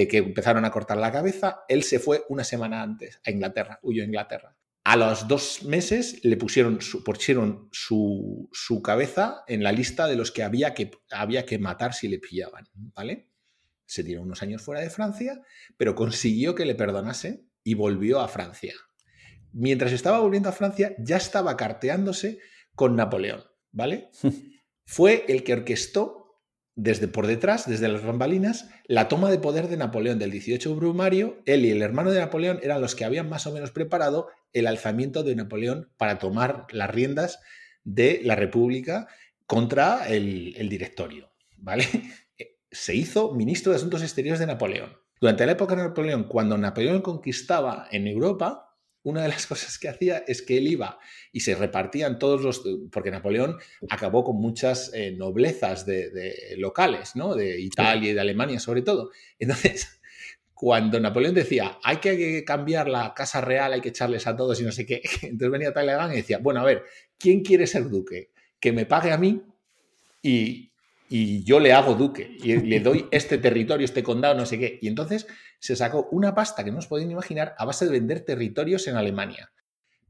que 0.09 0.19
empezaron 0.19 0.65
a 0.65 0.71
cortar 0.71 0.97
la 0.97 1.13
cabeza, 1.13 1.61
él 1.69 1.83
se 1.83 1.99
fue 1.99 2.25
una 2.29 2.45
semana 2.45 2.83
antes 2.83 3.21
a 3.25 3.31
Inglaterra, 3.31 3.79
huyó 3.83 4.03
a 4.03 4.07
Inglaterra. 4.07 4.57
A 4.89 4.95
los 4.95 5.27
dos 5.27 5.65
meses 5.65 6.21
le 6.23 6.37
pusieron, 6.37 6.81
su, 6.81 7.03
pusieron 7.03 7.69
su, 7.73 8.49
su, 8.53 8.83
cabeza 8.83 9.43
en 9.49 9.65
la 9.65 9.73
lista 9.73 10.07
de 10.07 10.15
los 10.15 10.31
que 10.31 10.45
había, 10.45 10.75
que 10.75 10.93
había 11.11 11.45
que 11.45 11.59
matar 11.59 11.93
si 11.93 12.07
le 12.07 12.21
pillaban, 12.21 12.69
¿vale? 12.95 13.29
Se 13.85 14.05
tiró 14.05 14.23
unos 14.23 14.45
años 14.45 14.63
fuera 14.63 14.81
de 14.81 14.91
Francia, 14.91 15.43
pero 15.77 15.97
consiguió 15.97 16.55
que 16.55 16.65
le 16.65 16.77
perdonase 16.77 17.45
y 17.65 17.75
volvió 17.75 18.21
a 18.21 18.29
Francia. 18.29 18.75
Mientras 19.51 19.91
estaba 19.91 20.21
volviendo 20.21 20.51
a 20.51 20.53
Francia, 20.53 20.95
ya 21.01 21.17
estaba 21.17 21.57
carteándose 21.57 22.39
con 22.77 22.95
Napoleón, 22.95 23.43
¿vale? 23.73 24.11
Fue 24.85 25.25
el 25.27 25.43
que 25.43 25.55
orquestó 25.55 26.16
desde 26.77 27.09
por 27.09 27.27
detrás, 27.27 27.69
desde 27.69 27.89
las 27.89 28.05
bambalinas, 28.05 28.69
la 28.87 29.09
toma 29.09 29.31
de 29.31 29.39
poder 29.39 29.69
de 29.69 29.79
Napoleón 29.79 30.19
del 30.19 30.31
18 30.31 30.77
Brumario. 30.77 31.43
Él 31.47 31.65
y 31.65 31.71
el 31.71 31.81
hermano 31.81 32.11
de 32.13 32.21
Napoleón 32.21 32.61
eran 32.63 32.83
los 32.83 32.95
que 32.95 33.07
habían 33.07 33.31
más 33.31 33.47
o 33.47 33.53
menos 33.53 33.71
preparado 33.71 34.29
el 34.53 34.67
alzamiento 34.67 35.23
de 35.23 35.35
Napoleón 35.35 35.91
para 35.97 36.19
tomar 36.19 36.67
las 36.71 36.91
riendas 36.91 37.41
de 37.83 38.21
la 38.23 38.37
República 38.37 39.09
contra 39.47 40.07
el, 40.07 40.55
el 40.57 40.69
directorio, 40.69 41.33
¿vale? 41.57 41.87
Se 42.71 42.95
hizo 42.95 43.33
ministro 43.33 43.73
de 43.73 43.77
Asuntos 43.77 44.03
Exteriores 44.03 44.39
de 44.39 44.47
Napoleón. 44.47 44.99
Durante 45.19 45.47
la 45.47 45.53
época 45.53 45.75
de 45.77 45.83
Napoleón, 45.83 46.25
cuando 46.25 46.59
Napoleón 46.59 47.01
conquistaba 47.01 47.89
en 47.91 48.07
Europa, 48.07 48.66
una 49.07 49.23
de 49.23 49.29
las 49.29 49.47
cosas 49.47 49.79
que 49.79 49.89
hacía 49.89 50.25
es 50.27 50.43
que 50.43 50.59
él 50.59 50.67
iba 50.67 50.99
y 51.33 51.41
se 51.41 51.55
repartían 51.55 52.19
todos 52.19 52.43
los, 52.43 52.63
porque 52.91 53.11
Napoleón 53.11 53.57
acabó 53.89 54.25
con 54.25 54.37
muchas 54.37 54.93
eh, 54.95 55.13
noblezas 55.13 55.87
de, 55.87 56.55
locales, 56.59 57.15
¿no? 57.15 57.35
De 57.35 57.61
Italia 57.61 58.11
y 58.11 58.15
de 58.15 58.21
Alemania 58.21 58.59
sobre 58.59 58.83
todo. 58.83 59.11
Entonces, 59.39 60.01
cuando 60.55 60.99
Napoleón 60.99 61.35
decía, 61.35 61.79
hay 61.85 61.99
que 61.99 62.45
cambiar 62.45 62.89
la 62.89 63.15
casa 63.15 63.41
real, 63.41 63.73
hay 63.73 63.81
que 63.81 63.91
echarles 63.91 64.27
a 64.27 64.35
todos 64.35 64.61
y 64.61 64.65
no 64.65 64.73
sé 64.73 64.85
qué, 64.85 65.03
entonces 65.23 65.51
venía 65.51 65.73
Talleyrand 65.73 66.13
y 66.13 66.17
decía, 66.17 66.39
bueno, 66.39 66.61
a 66.61 66.65
ver, 66.65 66.83
¿quién 67.19 67.43
quiere 67.43 67.67
ser 67.67 67.89
duque? 67.89 68.31
Que 68.59 68.73
me 68.73 68.87
pague 68.87 69.13
a 69.13 69.19
mí 69.19 69.41
y, 70.21 70.73
y 71.09 71.45
yo 71.45 71.61
le 71.61 71.73
hago 71.73 71.95
duque 71.95 72.37
y 72.43 72.57
le 72.57 72.81
doy 72.81 73.07
este 73.11 73.39
territorio, 73.39 73.85
este 73.85 74.03
condado, 74.03 74.35
no 74.35 74.47
sé 74.47 74.59
qué. 74.59 74.79
Y 74.83 74.89
entonces 74.89 75.27
se 75.61 75.77
sacó 75.77 76.09
una 76.11 76.35
pasta 76.35 76.65
que 76.65 76.73
no 76.73 76.79
os 76.79 76.87
podéis 76.87 77.11
imaginar 77.11 77.55
a 77.59 77.65
base 77.65 77.85
de 77.85 77.93
vender 77.93 78.25
territorios 78.25 78.87
en 78.89 78.97
Alemania. 78.97 79.53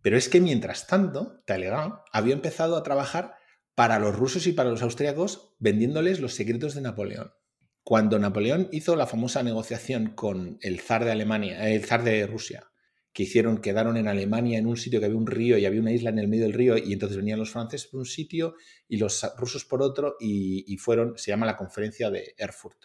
Pero 0.02 0.16
es 0.16 0.28
que 0.28 0.40
mientras 0.40 0.86
tanto, 0.86 1.42
Talleyrand 1.46 1.94
había 2.12 2.34
empezado 2.34 2.76
a 2.76 2.82
trabajar 2.82 3.34
para 3.74 3.98
los 3.98 4.16
rusos 4.16 4.46
y 4.46 4.52
para 4.52 4.70
los 4.70 4.82
austriacos 4.82 5.54
vendiéndoles 5.58 6.20
los 6.20 6.34
secretos 6.34 6.74
de 6.74 6.80
Napoleón. 6.80 7.32
Cuando 7.82 8.18
Napoleón 8.18 8.68
hizo 8.72 8.96
la 8.96 9.06
famosa 9.06 9.42
negociación 9.42 10.10
con 10.10 10.58
el 10.62 10.80
zar 10.80 11.04
de 11.04 11.12
Alemania, 11.12 11.68
el 11.68 11.84
zar 11.84 12.02
de 12.02 12.26
Rusia, 12.26 12.70
que 13.16 13.22
hicieron, 13.22 13.62
quedaron 13.62 13.96
en 13.96 14.08
Alemania 14.08 14.58
en 14.58 14.66
un 14.66 14.76
sitio 14.76 15.00
que 15.00 15.06
había 15.06 15.16
un 15.16 15.26
río 15.26 15.56
y 15.56 15.64
había 15.64 15.80
una 15.80 15.90
isla 15.90 16.10
en 16.10 16.18
el 16.18 16.28
medio 16.28 16.42
del 16.42 16.52
río 16.52 16.76
y 16.76 16.92
entonces 16.92 17.16
venían 17.16 17.38
los 17.38 17.50
franceses 17.50 17.88
por 17.88 18.00
un 18.00 18.04
sitio 18.04 18.56
y 18.88 18.98
los 18.98 19.26
rusos 19.38 19.64
por 19.64 19.80
otro 19.80 20.16
y, 20.20 20.76
fueron, 20.76 21.16
se 21.16 21.30
llama 21.30 21.46
la 21.46 21.56
conferencia 21.56 22.10
de 22.10 22.34
Erfurt. 22.36 22.76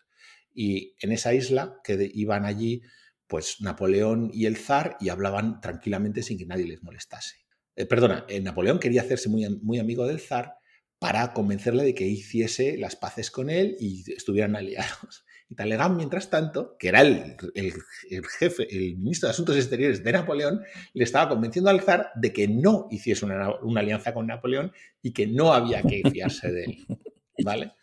Y 0.54 0.96
en 1.02 1.12
esa 1.12 1.34
isla 1.34 1.82
que 1.84 2.10
iban 2.14 2.46
allí, 2.46 2.82
pues 3.28 3.58
Napoleón 3.60 4.32
y 4.34 4.46
el 4.46 4.56
zar 4.56 4.96
y 5.02 5.10
hablaban 5.10 5.60
tranquilamente 5.60 6.24
sin 6.24 6.38
que 6.38 6.46
nadie 6.46 6.66
les 6.66 6.82
molestase. 6.82 7.36
Eh, 7.76 7.86
perdona, 7.86 8.26
eh, 8.30 8.40
Napoleón 8.40 8.80
quería 8.80 9.02
hacerse 9.02 9.28
muy, 9.28 9.50
muy 9.62 9.80
amigo 9.80 10.08
del 10.08 10.22
zar 10.22 10.54
para 10.98 11.34
convencerle 11.34 11.84
de 11.84 11.94
que 11.94 12.08
hiciese 12.08 12.78
las 12.78 12.96
paces 12.96 13.32
con 13.32 13.50
él 13.50 13.76
y 13.82 14.10
estuvieran 14.14 14.56
aliados. 14.56 15.26
Y 15.52 15.56
Talleyrand, 15.56 15.98
mientras 15.98 16.30
tanto, 16.30 16.78
que 16.80 16.88
era 16.88 17.02
el, 17.02 17.36
jefe, 18.40 18.74
el 18.74 18.96
ministro 18.96 19.28
de 19.28 19.32
Asuntos 19.32 19.58
Exteriores 19.58 20.02
de 20.02 20.14
Napoleón, 20.14 20.62
le 20.94 21.04
estaba 21.04 21.28
convenciendo 21.28 21.70
al 21.70 21.82
zar 21.82 22.10
de 22.16 22.32
que 22.32 22.48
no 22.48 22.88
hiciese 22.90 23.26
una, 23.26 23.58
alianza 23.76 24.14
con 24.14 24.28
Napoleón 24.28 24.72
y 25.02 25.12
que 25.12 25.28
no 25.28 25.54
había 25.54 25.84
que 25.84 26.04
fiarse 26.10 26.54
de 26.54 26.64
él. 26.64 26.86
¿Vale? 27.44 27.74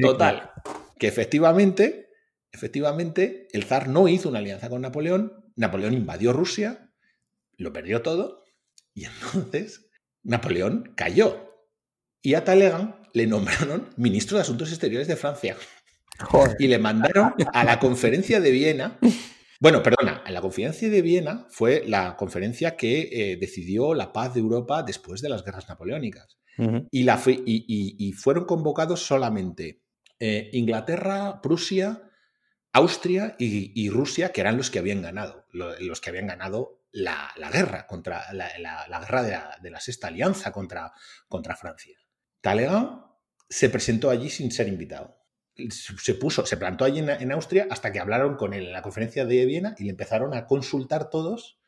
Total, 0.00 0.50
que 0.98 1.08
efectivamente, 1.08 2.08
efectivamente, 2.50 3.48
el 3.52 3.64
zar 3.64 3.88
no 3.88 4.08
hizo 4.08 4.30
una 4.30 4.38
alianza 4.38 4.70
con 4.70 4.80
Napoleón, 4.80 5.44
Napoleón 5.56 5.92
invadió 5.92 6.32
Rusia, 6.32 6.90
lo 7.58 7.70
perdió 7.70 8.00
todo, 8.00 8.44
y 8.94 9.04
entonces 9.04 9.90
Napoleón 10.22 10.94
cayó. 10.96 11.52
Y 12.22 12.32
a 12.32 12.44
Talleyrand 12.44 12.94
le 13.12 13.26
nombraron 13.26 13.90
ministro 13.98 14.38
de 14.38 14.42
Asuntos 14.44 14.70
Exteriores 14.70 15.06
de 15.06 15.16
Francia. 15.16 15.54
Y 16.58 16.66
le 16.66 16.78
mandaron 16.78 17.34
a 17.52 17.64
la 17.64 17.78
conferencia 17.78 18.40
de 18.40 18.50
Viena. 18.50 18.98
Bueno, 19.60 19.82
perdona, 19.82 20.22
la 20.28 20.40
conferencia 20.40 20.88
de 20.88 21.02
Viena 21.02 21.46
fue 21.50 21.82
la 21.86 22.16
conferencia 22.16 22.76
que 22.76 23.08
eh, 23.10 23.36
decidió 23.36 23.92
la 23.94 24.12
paz 24.12 24.34
de 24.34 24.40
Europa 24.40 24.82
después 24.82 25.20
de 25.20 25.28
las 25.28 25.44
guerras 25.44 25.68
napoleónicas. 25.68 26.38
y, 26.90 27.04
la, 27.04 27.20
y, 27.26 28.12
fueron 28.12 28.44
convocados 28.44 29.04
solamente 29.06 29.82
eh, 30.18 30.50
Inglaterra, 30.52 31.40
Prusia, 31.40 32.02
Austria 32.72 33.36
y, 33.38 33.90
Rusia, 33.90 34.32
que 34.32 34.40
eran 34.40 34.56
los 34.56 34.70
que 34.70 34.78
habían 34.78 35.02
ganado, 35.02 35.46
los 35.52 36.00
que 36.00 36.10
habían 36.10 36.26
ganado 36.26 36.84
la, 36.92 37.32
guerra 37.52 37.86
contra 37.86 38.32
la, 38.32 38.48
guerra 39.00 39.58
de 39.60 39.70
la, 39.70 39.80
sexta 39.80 40.08
alianza 40.08 40.52
contra, 40.52 40.92
contra 41.28 41.56
Francia. 41.56 41.98
Talleyrand 42.40 43.02
se 43.48 43.70
presentó 43.70 44.10
allí 44.10 44.30
sin 44.30 44.52
ser 44.52 44.68
invitado 44.68 45.17
se 45.70 46.14
puso, 46.14 46.46
se 46.46 46.56
plantó 46.56 46.84
allí 46.84 47.00
en, 47.00 47.32
Austria 47.32 47.66
hasta 47.70 47.92
que 47.92 47.98
hablaron 47.98 48.36
con 48.36 48.54
él 48.54 48.66
en 48.66 48.72
la 48.72 48.82
conferencia 48.82 49.24
de 49.24 49.44
Viena 49.44 49.74
y 49.78 49.84
le 49.84 49.90
empezaron 49.90 50.34
a 50.34 50.46
consultar 50.46 51.10
todos 51.10 51.58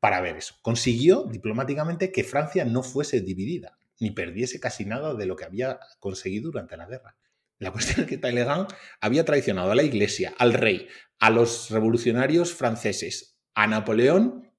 para 0.00 0.20
ver 0.20 0.36
eso. 0.36 0.56
Consiguió 0.62 1.24
diplomáticamente 1.24 2.10
que 2.10 2.24
Francia 2.24 2.64
no 2.64 2.82
fuese 2.82 3.20
dividida, 3.20 3.78
ni 4.00 4.10
perdiese 4.10 4.60
casi 4.60 4.84
nada 4.84 5.14
de 5.14 5.26
lo 5.26 5.36
que 5.36 5.44
había 5.44 5.78
conseguido 6.00 6.50
durante 6.50 6.76
la 6.76 6.86
guerra. 6.86 7.16
La 7.58 7.70
cuestión 7.70 8.00
es 8.00 8.06
que 8.06 8.18
Talleyrand 8.18 8.68
había 9.00 9.24
traicionado 9.24 9.70
a 9.70 9.74
la 9.74 9.82
iglesia, 9.82 10.34
al 10.38 10.54
rey, 10.54 10.88
a 11.18 11.30
los 11.30 11.70
revolucionarios 11.70 12.54
franceses, 12.54 13.38
a 13.54 13.66
Napoleón, 13.66 14.50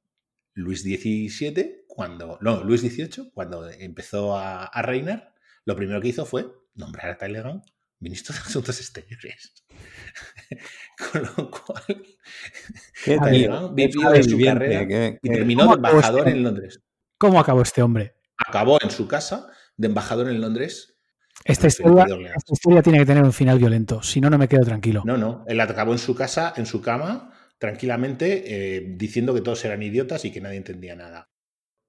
Luis 0.53 0.83
XVII, 0.83 1.85
cuando, 1.87 2.37
no, 2.41 2.63
Luis 2.63 2.81
XVIII, 2.81 3.31
cuando 3.33 3.69
empezó 3.69 4.37
a, 4.37 4.65
a 4.65 4.81
reinar, 4.81 5.33
lo 5.65 5.75
primero 5.75 5.99
que 6.01 6.09
hizo 6.09 6.25
fue 6.25 6.45
nombrar 6.75 7.11
a 7.11 7.17
Talleyrand 7.17 7.63
ministro 8.05 8.35
de 8.35 8.41
Asuntos 8.41 8.79
Exteriores. 8.79 9.53
Con 11.11 11.23
lo 11.23 11.51
cual, 11.51 12.05
vivió 13.73 14.23
su 14.23 14.39
carrera 14.39 15.17
y 15.21 15.29
terminó 15.29 15.67
de 15.67 15.73
embajador 15.73 16.27
este 16.27 16.37
en 16.37 16.43
Londres. 16.43 16.79
¿Cómo 17.17 17.39
acabó 17.39 17.61
este 17.63 17.81
hombre? 17.81 18.15
Acabó 18.37 18.77
en 18.81 18.91
su 18.91 19.07
casa 19.07 19.47
de 19.75 19.87
embajador 19.87 20.29
en 20.29 20.39
Londres. 20.39 20.97
Esta 21.43 21.67
historia, 21.67 22.05
tiene 22.81 22.99
que 22.99 23.05
tener 23.05 23.23
un 23.23 23.33
final 23.33 23.57
violento, 23.57 24.01
si 24.01 24.21
no, 24.21 24.29
no 24.29 24.37
me 24.37 24.47
quedo 24.47 24.63
tranquilo. 24.63 25.03
No, 25.05 25.17
no, 25.17 25.43
él 25.47 25.59
acabó 25.59 25.91
en 25.91 25.99
su 25.99 26.15
casa, 26.15 26.53
en 26.55 26.65
su 26.65 26.81
cama, 26.81 27.33
tranquilamente, 27.57 28.43
eh, 28.77 28.95
diciendo 28.95 29.33
que 29.33 29.41
todos 29.41 29.63
eran 29.65 29.83
idiotas 29.83 30.25
y 30.25 30.31
que 30.31 30.41
nadie 30.41 30.57
entendía 30.57 30.95
nada. 30.95 31.29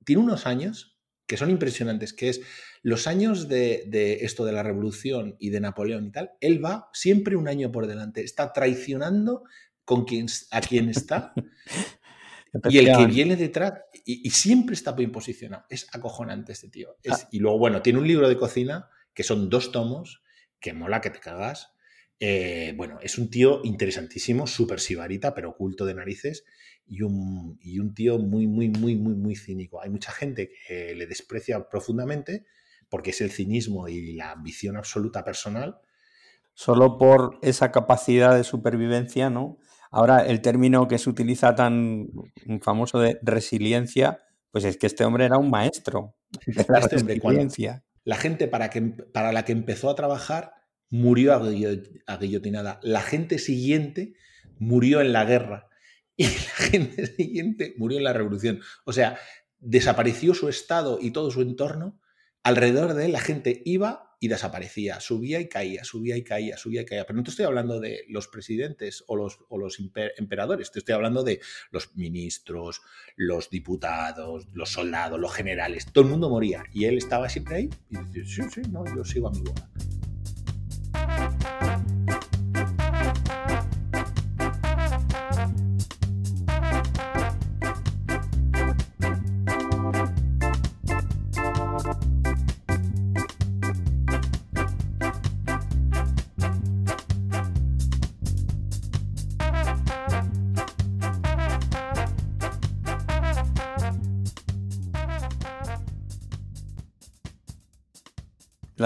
Tiene 0.04 0.22
unos 0.22 0.46
años 0.46 0.95
que 1.26 1.36
son 1.36 1.50
impresionantes, 1.50 2.12
que 2.12 2.28
es 2.28 2.40
los 2.82 3.06
años 3.06 3.48
de, 3.48 4.18
esto 4.22 4.44
de 4.44 4.52
la 4.52 4.62
revolución 4.62 5.36
y 5.38 5.50
de 5.50 5.60
Napoleón 5.60 6.06
y 6.06 6.12
tal, 6.12 6.32
él 6.40 6.64
va 6.64 6.88
siempre 6.92 7.36
un 7.36 7.48
año 7.48 7.72
por 7.72 7.86
delante, 7.86 8.22
está 8.22 8.52
traicionando 8.52 9.44
con 9.84 10.04
quien, 10.04 10.26
a 10.50 10.60
quien 10.60 10.88
está 10.88 11.32
y 12.68 12.78
el 12.78 12.96
que 12.96 13.06
viene 13.06 13.36
detrás 13.36 13.74
y, 14.04 14.30
siempre 14.30 14.74
está 14.74 14.92
bien 14.92 15.10
posicionado. 15.10 15.64
Es 15.68 15.88
acojonante 15.92 16.52
este 16.52 16.68
tío. 16.68 16.96
Ah. 17.10 17.18
Y 17.32 17.40
luego, 17.40 17.58
bueno, 17.58 17.82
tiene 17.82 17.98
un 17.98 18.06
libro 18.06 18.28
de 18.28 18.36
cocina 18.36 18.88
que 19.14 19.24
son 19.24 19.50
dos 19.50 19.72
tomos, 19.72 20.22
que 20.60 20.72
mola 20.72 21.00
que 21.00 21.10
te 21.10 21.18
cagas, 21.18 21.72
Eh, 22.18 22.72
bueno, 22.76 22.98
es 23.02 23.18
un 23.18 23.28
tío 23.28 23.60
interesantísimo, 23.62 24.46
súper 24.46 24.80
sibarita, 24.80 25.34
pero 25.34 25.50
oculto 25.50 25.84
de 25.84 25.94
narices, 25.94 26.44
y 26.86 27.02
un, 27.02 27.58
y 27.60 27.78
un 27.78 27.94
tío 27.94 28.18
muy, 28.18 28.46
muy, 28.46 28.68
muy, 28.68 28.96
muy, 28.96 29.14
muy 29.14 29.36
cínico. 29.36 29.80
Hay 29.80 29.90
mucha 29.90 30.12
gente 30.12 30.50
que 30.66 30.94
le 30.94 31.06
desprecia 31.06 31.68
profundamente 31.68 32.44
porque 32.88 33.10
es 33.10 33.20
el 33.20 33.30
cinismo 33.30 33.88
y 33.88 34.14
la 34.14 34.32
ambición 34.32 34.76
absoluta 34.76 35.24
personal. 35.24 35.80
Solo 36.54 36.98
por 36.98 37.38
esa 37.42 37.72
capacidad 37.72 38.34
de 38.36 38.44
supervivencia, 38.44 39.28
¿no? 39.28 39.58
Ahora, 39.90 40.26
el 40.26 40.40
término 40.40 40.88
que 40.88 40.98
se 40.98 41.10
utiliza 41.10 41.54
tan 41.54 42.08
famoso 42.60 43.00
de 43.00 43.18
resiliencia, 43.22 44.22
pues 44.50 44.64
es 44.64 44.76
que 44.76 44.86
este 44.86 45.04
hombre 45.04 45.24
era 45.24 45.38
un 45.38 45.50
maestro 45.50 46.16
de 46.46 46.64
la 46.68 46.78
este 46.78 46.96
resiliencia. 46.98 47.84
La 48.04 48.16
gente 48.16 48.48
para, 48.48 48.70
que, 48.70 48.82
para 48.82 49.32
la 49.32 49.44
que 49.44 49.52
empezó 49.52 49.90
a 49.90 49.94
trabajar 49.94 50.52
murió 50.90 51.34
a 51.34 52.16
guillotinada. 52.18 52.78
La 52.82 53.00
gente 53.00 53.38
siguiente 53.38 54.14
murió 54.58 55.00
en 55.00 55.12
la 55.12 55.24
guerra. 55.24 55.68
Y 56.18 56.24
la 56.24 56.30
gente 56.30 57.06
siguiente 57.06 57.74
murió 57.76 57.98
en 57.98 58.04
la 58.04 58.14
revolución. 58.14 58.62
O 58.84 58.92
sea, 58.92 59.18
desapareció 59.58 60.34
su 60.34 60.48
estado 60.48 60.98
y 61.00 61.10
todo 61.10 61.30
su 61.30 61.42
entorno. 61.42 62.00
Alrededor 62.42 62.94
de 62.94 63.06
él 63.06 63.12
la 63.12 63.20
gente 63.20 63.62
iba 63.64 64.16
y 64.18 64.28
desaparecía, 64.28 64.98
subía 65.00 65.40
y 65.40 65.48
caía, 65.48 65.84
subía 65.84 66.16
y 66.16 66.24
caía, 66.24 66.56
subía 66.56 66.82
y 66.82 66.84
caía. 66.86 67.04
Pero 67.04 67.18
no 67.18 67.22
te 67.22 67.30
estoy 67.30 67.44
hablando 67.44 67.80
de 67.80 68.04
los 68.08 68.28
presidentes 68.28 69.04
o 69.08 69.16
los, 69.16 69.40
o 69.48 69.58
los 69.58 69.78
emperadores, 70.16 70.70
te 70.70 70.78
estoy 70.78 70.94
hablando 70.94 71.22
de 71.22 71.40
los 71.70 71.94
ministros, 71.96 72.80
los 73.16 73.50
diputados, 73.50 74.46
los 74.54 74.70
soldados, 74.70 75.20
los 75.20 75.34
generales. 75.34 75.86
Todo 75.92 76.04
el 76.04 76.10
mundo 76.10 76.30
moría 76.30 76.64
y 76.72 76.86
él 76.86 76.96
estaba 76.96 77.28
siempre 77.28 77.56
ahí 77.56 77.70
y 77.90 77.98
dice, 77.98 78.24
sí, 78.24 78.42
sí, 78.54 78.62
no, 78.70 78.84
yo 78.94 79.04
sigo 79.04 79.28
a 79.28 79.32
mi 79.32 79.40
boda. 79.40 79.70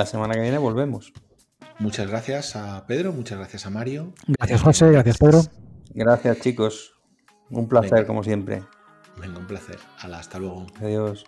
La 0.01 0.07
semana 0.07 0.33
que 0.33 0.41
viene 0.41 0.57
volvemos. 0.57 1.13
Muchas 1.79 2.09
gracias 2.09 2.57
a 2.57 2.87
Pedro, 2.87 3.13
muchas 3.13 3.37
gracias 3.37 3.67
a 3.67 3.71
Mario. 3.71 4.15
Gracias 4.29 4.63
José, 4.63 4.91
gracias 4.93 5.19
Pedro. 5.19 5.43
Gracias 5.91 6.41
chicos. 6.41 6.95
Un 7.51 7.69
placer 7.69 8.07
como 8.07 8.25
siempre. 8.25 8.63
Venga, 9.21 9.39
un 9.39 9.47
placer. 9.47 9.79
hasta 9.99 10.39
luego. 10.39 10.65
Adiós. 10.81 11.27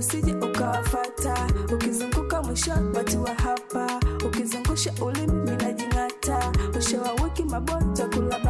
Usije 0.00 0.32
ukawafata, 0.34 1.34
ukizunguka 1.74 2.42
mwisho 2.42 2.70
watu 2.94 3.22
wa 3.22 3.34
hapa, 3.34 4.00
ukizungusha 4.26 4.92
ulimi 5.06 5.32
minajing'ata, 5.50 6.52
mwisho 6.72 7.00
wa 7.00 7.12
wiki 7.24 7.42
mabota 7.44 8.06
kulabata 8.08 8.49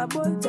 my 0.00 0.06
boy. 0.06 0.39